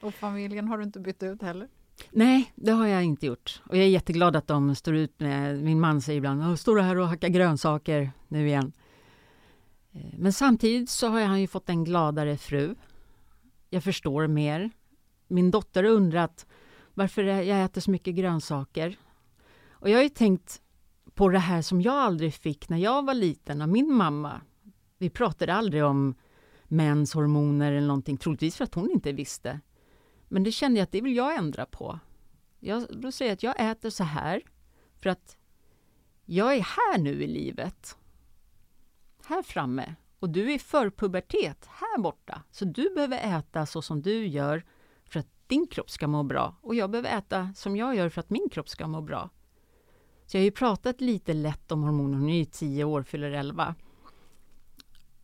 [0.00, 1.68] och familjen har du inte bytt ut heller.
[2.10, 3.62] Nej, det har jag inte gjort.
[3.68, 5.62] Och jag är jätteglad att de står ut med...
[5.62, 8.72] Min man säger ibland står du här och hackar grönsaker nu igen?”
[9.92, 12.74] eh, Men samtidigt så har han ju fått en gladare fru.
[13.70, 14.70] Jag förstår mer.
[15.28, 16.46] Min dotter har undrat
[16.94, 18.96] varför jag äter så mycket grönsaker.
[19.80, 20.62] Och jag har ju tänkt
[21.14, 24.40] på det här som jag aldrig fick när jag var liten av min mamma.
[24.98, 26.14] Vi pratade aldrig om
[26.64, 29.60] mäns hormoner eller någonting, troligtvis för att hon inte visste.
[30.28, 31.98] Men det kände jag att det vill jag ändra på.
[32.58, 34.42] Jag, då säger jag att jag äter så här
[35.00, 35.36] för att
[36.24, 37.96] jag är här nu i livet.
[39.26, 39.94] Här framme.
[40.18, 42.42] Och du är för pubertet här borta.
[42.50, 44.64] Så du behöver äta så som du gör
[45.04, 46.56] för att din kropp ska må bra.
[46.60, 49.30] Och jag behöver äta som jag gör för att min kropp ska må bra.
[50.30, 52.18] Så jag har ju pratat lite lätt om hormoner.
[52.18, 53.74] Hon är ju 10 år, fyller 11.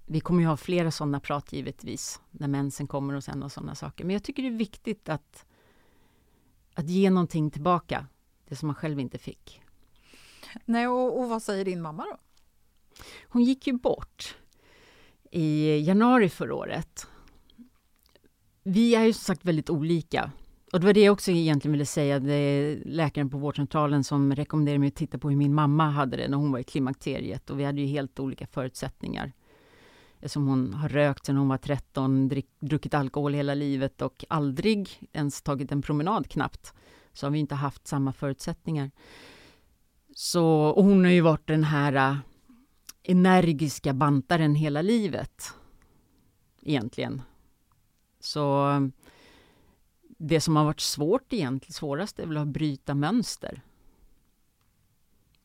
[0.06, 3.74] Vi kommer ju ha flera sådana prat givetvis, när mensen kommer och sen och sådana
[3.74, 4.04] saker.
[4.04, 5.44] Men jag tycker det är viktigt att,
[6.74, 8.06] att ge någonting tillbaka,
[8.48, 9.62] det som man själv inte fick.
[10.64, 12.16] Nej, och, och vad säger din mamma då?
[13.28, 14.36] Hon gick ju bort
[15.30, 17.06] i januari förra året.
[18.62, 20.30] Vi är ju som sagt väldigt olika.
[20.76, 22.18] Och det var det jag också egentligen ville säga.
[22.20, 26.16] Det är läkaren på vårdcentralen som rekommenderade mig att titta på hur min mamma hade
[26.16, 27.50] det när hon var i klimakteriet.
[27.50, 29.32] Och vi hade ju helt olika förutsättningar.
[30.26, 35.08] Som hon har rökt sedan hon var 13, drick, druckit alkohol hela livet och aldrig
[35.12, 36.74] ens tagit en promenad knappt.
[37.12, 38.90] Så har vi inte haft samma förutsättningar.
[40.14, 42.16] Så, och hon har ju varit den här äh,
[43.02, 45.54] energiska bantaren hela livet.
[46.62, 47.22] Egentligen.
[48.20, 48.70] Så
[50.16, 53.62] det som har varit svårt egentligen, svårast är väl att bryta mönster.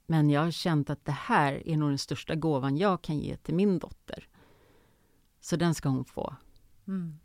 [0.05, 3.37] Men jag har känt att det här är nog den största gåvan jag kan ge
[3.37, 4.27] till min dotter.
[5.39, 6.35] Så den ska hon få.
[6.87, 7.19] Mm.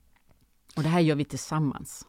[0.76, 2.06] Och det här gör vi tillsammans.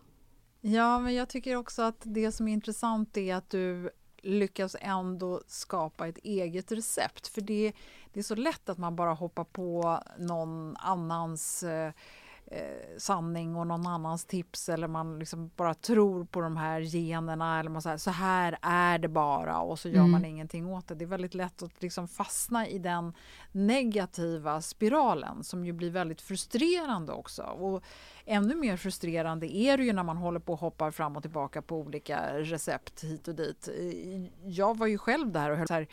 [0.61, 3.89] Ja, men jag tycker också att det som är intressant är att du
[4.21, 7.27] lyckas ändå skapa ett eget recept.
[7.27, 7.73] För det,
[8.13, 11.63] det är så lätt att man bara hoppar på någon annans
[12.51, 17.59] eh, sanning och någon annans tips eller man liksom bara tror på de här generna
[17.59, 20.11] eller man säger så här är det bara och så gör mm.
[20.11, 20.95] man ingenting åt det.
[20.95, 23.13] Det är väldigt lätt att liksom fastna i den
[23.51, 27.43] negativa spiralen som ju blir väldigt frustrerande också.
[27.43, 27.83] Och
[28.25, 31.61] ännu mer frustrerande är det ju när man håller på och hoppar fram och tillbaka
[31.61, 33.69] på olika recept hit och dit.
[34.45, 35.87] Jag var ju själv där och höll så här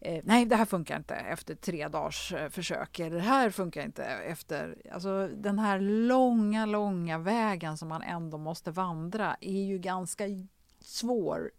[0.00, 2.98] eh, nej det här funkar inte efter tre dagars eh, försök.
[2.98, 4.76] Eller det här funkar inte efter...
[4.92, 10.24] Alltså den här långa, långa vägen som man ändå måste vandra är ju ganska
[10.80, 11.50] svår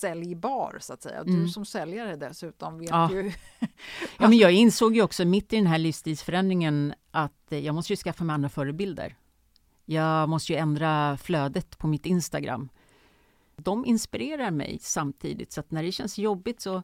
[0.00, 1.24] säljbar så att säga.
[1.24, 1.48] Du mm.
[1.48, 3.12] som säljare dessutom vet ja.
[3.12, 3.32] ju...
[4.18, 7.96] ja, men jag insåg ju också mitt i den här livsstilsförändringen att jag måste ju
[7.96, 9.16] skaffa mig andra förebilder.
[9.84, 12.68] Jag måste ju ändra flödet på mitt Instagram.
[13.56, 16.82] De inspirerar mig samtidigt så att när det känns jobbigt så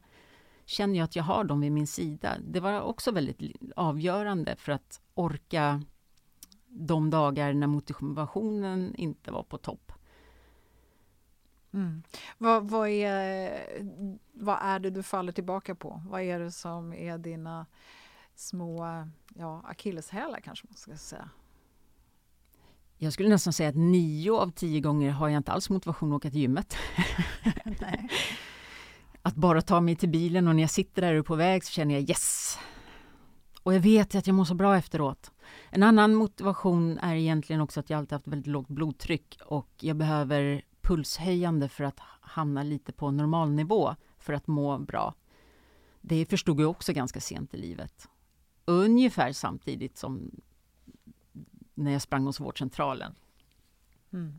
[0.66, 2.36] känner jag att jag har dem vid min sida.
[2.40, 5.82] Det var också väldigt avgörande för att orka
[6.68, 9.92] de dagar när motivationen inte var på topp.
[11.72, 12.02] Mm.
[12.38, 13.60] Vad, vad, är,
[14.32, 16.02] vad är det du faller tillbaka på?
[16.08, 17.66] Vad är det som är dina
[18.34, 18.86] små
[19.34, 21.30] ja, akilleshälar kanske man ska säga?
[22.98, 26.16] Jag skulle nästan säga att nio av tio gånger har jag inte alls motivation att
[26.16, 26.76] åka till gymmet.
[29.26, 31.94] att bara ta mig till bilen och när jag sitter där på väg så känner
[31.94, 32.58] jag yes!
[33.62, 35.30] Och jag vet att jag mår så bra efteråt.
[35.70, 39.96] En annan motivation är egentligen också att jag alltid haft väldigt lågt blodtryck och jag
[39.96, 45.14] behöver pulshöjande för att hamna lite på normalnivå för att må bra.
[46.00, 48.08] Det förstod jag också ganska sent i livet.
[48.64, 50.30] Ungefär samtidigt som
[51.74, 53.14] när jag sprang hos vårdcentralen.
[54.12, 54.38] Mm.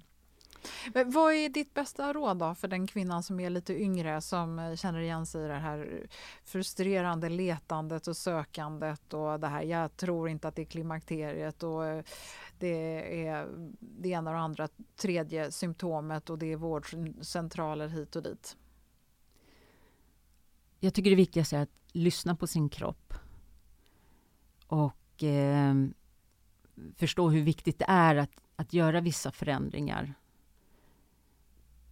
[1.05, 4.75] Vad är ditt bästa råd då för den kvinnan som är lite yngre som eh,
[4.75, 6.07] känner igen sig i det här
[6.43, 11.85] frustrerande letandet och sökandet och det här jag tror inte att det är klimakteriet och
[11.85, 12.03] eh,
[12.59, 13.47] det är
[13.79, 18.57] det ena och det andra tredje symptomet och det är vårdcentraler hit och dit?
[20.79, 23.13] Jag tycker det viktigaste är att lyssna på sin kropp
[24.67, 25.73] och eh,
[26.95, 30.13] förstå hur viktigt det är att, att göra vissa förändringar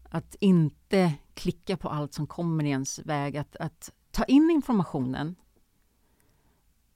[0.09, 5.35] att inte klicka på allt som kommer i ens väg, att, att ta in informationen.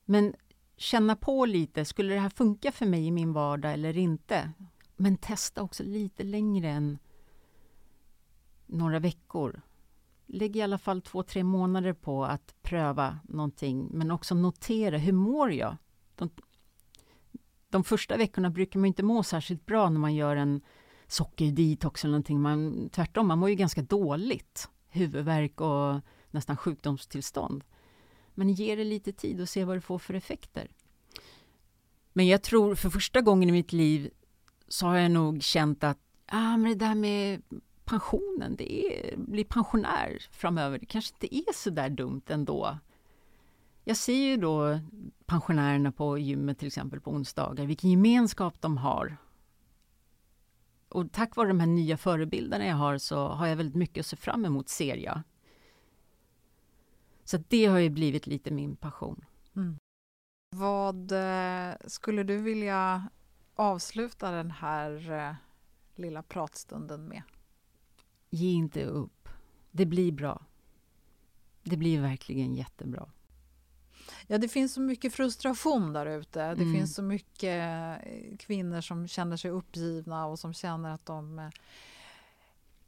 [0.05, 0.33] Men
[0.77, 4.51] känna på lite, skulle det här funka för mig i min vardag eller inte?
[4.95, 6.97] Men testa också lite längre än
[8.65, 9.61] några veckor.
[10.25, 15.13] Lägg i alla fall två, tre månader på att pröva någonting, men också notera, hur
[15.13, 15.77] mår jag?
[16.15, 16.29] De,
[17.69, 20.61] de första veckorna brukar man inte må särskilt bra när man gör en
[21.11, 22.41] sockerdetox eller någonting.
[22.41, 24.69] Man, tvärtom, man mår ju ganska dåligt.
[24.89, 26.01] Huvudvärk och
[26.31, 27.63] nästan sjukdomstillstånd.
[28.33, 30.71] Men ge det lite tid och se vad det får för effekter.
[32.13, 34.09] Men jag tror för första gången i mitt liv
[34.67, 37.41] så har jag nog känt att ah, men det där med
[37.85, 42.77] pensionen, det är, bli pensionär framöver, det kanske inte är så där dumt ändå.
[43.83, 44.79] Jag ser ju då
[45.25, 49.17] pensionärerna på gymmet till exempel på onsdagar, vilken gemenskap de har.
[50.89, 54.05] Och tack vare de här nya förebilderna jag har så har jag väldigt mycket att
[54.05, 55.21] se fram emot, ser jag.
[57.23, 59.25] Så det har ju blivit lite min passion.
[59.55, 59.77] Mm.
[60.55, 63.09] Vad eh, skulle du vilja
[63.55, 65.35] avsluta den här eh,
[65.95, 67.21] lilla pratstunden med?
[68.29, 69.29] Ge inte upp.
[69.71, 70.45] Det blir bra.
[71.63, 73.09] Det blir verkligen jättebra.
[74.27, 76.39] Ja, det finns så mycket frustration där ute.
[76.39, 76.73] Det mm.
[76.73, 77.59] finns så mycket
[78.03, 81.51] eh, kvinnor som känner sig uppgivna och som känner att de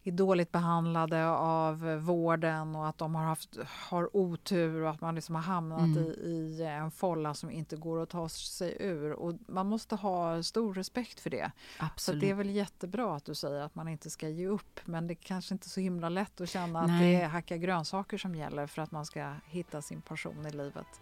[0.04, 3.58] är dåligt behandlade av vården och att de har haft
[3.90, 5.98] har otur och att man liksom har hamnat mm.
[5.98, 9.12] i, i, en folla som inte går att ta sig ur.
[9.12, 11.52] Och man måste ha stor respekt för det.
[11.80, 12.20] Absolut.
[12.20, 15.08] Så det är väl jättebra att du säger att man inte ska ge upp men
[15.08, 16.96] det är kanske inte är så himla lätt att känna Nej.
[16.96, 20.52] att det är hacka grönsaker som gäller för att man ska hitta sin passion i
[20.52, 21.02] livet.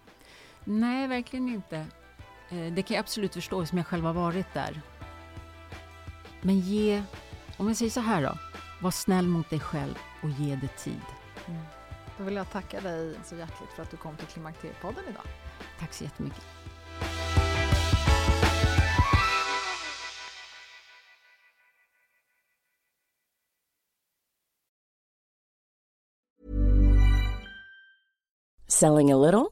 [0.64, 1.78] Nej, verkligen inte.
[2.49, 4.82] Eh, det kan jag absolut förstå som jag själv har varit där.
[6.41, 7.03] Men ge,
[7.57, 8.38] om jag säger så här då
[8.82, 11.01] var snäll mot dig själv och ge det tid.
[11.47, 11.62] Mm.
[12.18, 15.24] Då vill jag tacka dig så hjärtligt för att du kom till Klimakteriepodden idag.
[15.80, 16.43] Tack så jättemycket.
[28.68, 29.51] Selling a little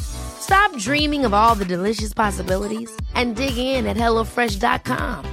[0.00, 5.24] Stop dreaming of all the delicious possibilities and dig in at HelloFresh.com.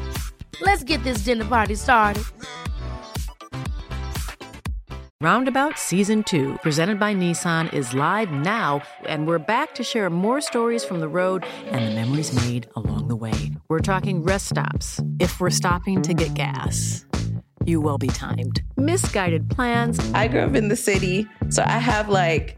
[0.61, 2.23] Let's get this dinner party started.
[5.21, 10.41] Roundabout Season 2, presented by Nissan, is live now, and we're back to share more
[10.41, 13.51] stories from the road and the memories made along the way.
[13.69, 14.99] We're talking rest stops.
[15.19, 17.05] If we're stopping to get gas,
[17.65, 18.63] you will be timed.
[18.77, 19.99] Misguided plans.
[20.13, 22.57] I grew up in the city, so I have like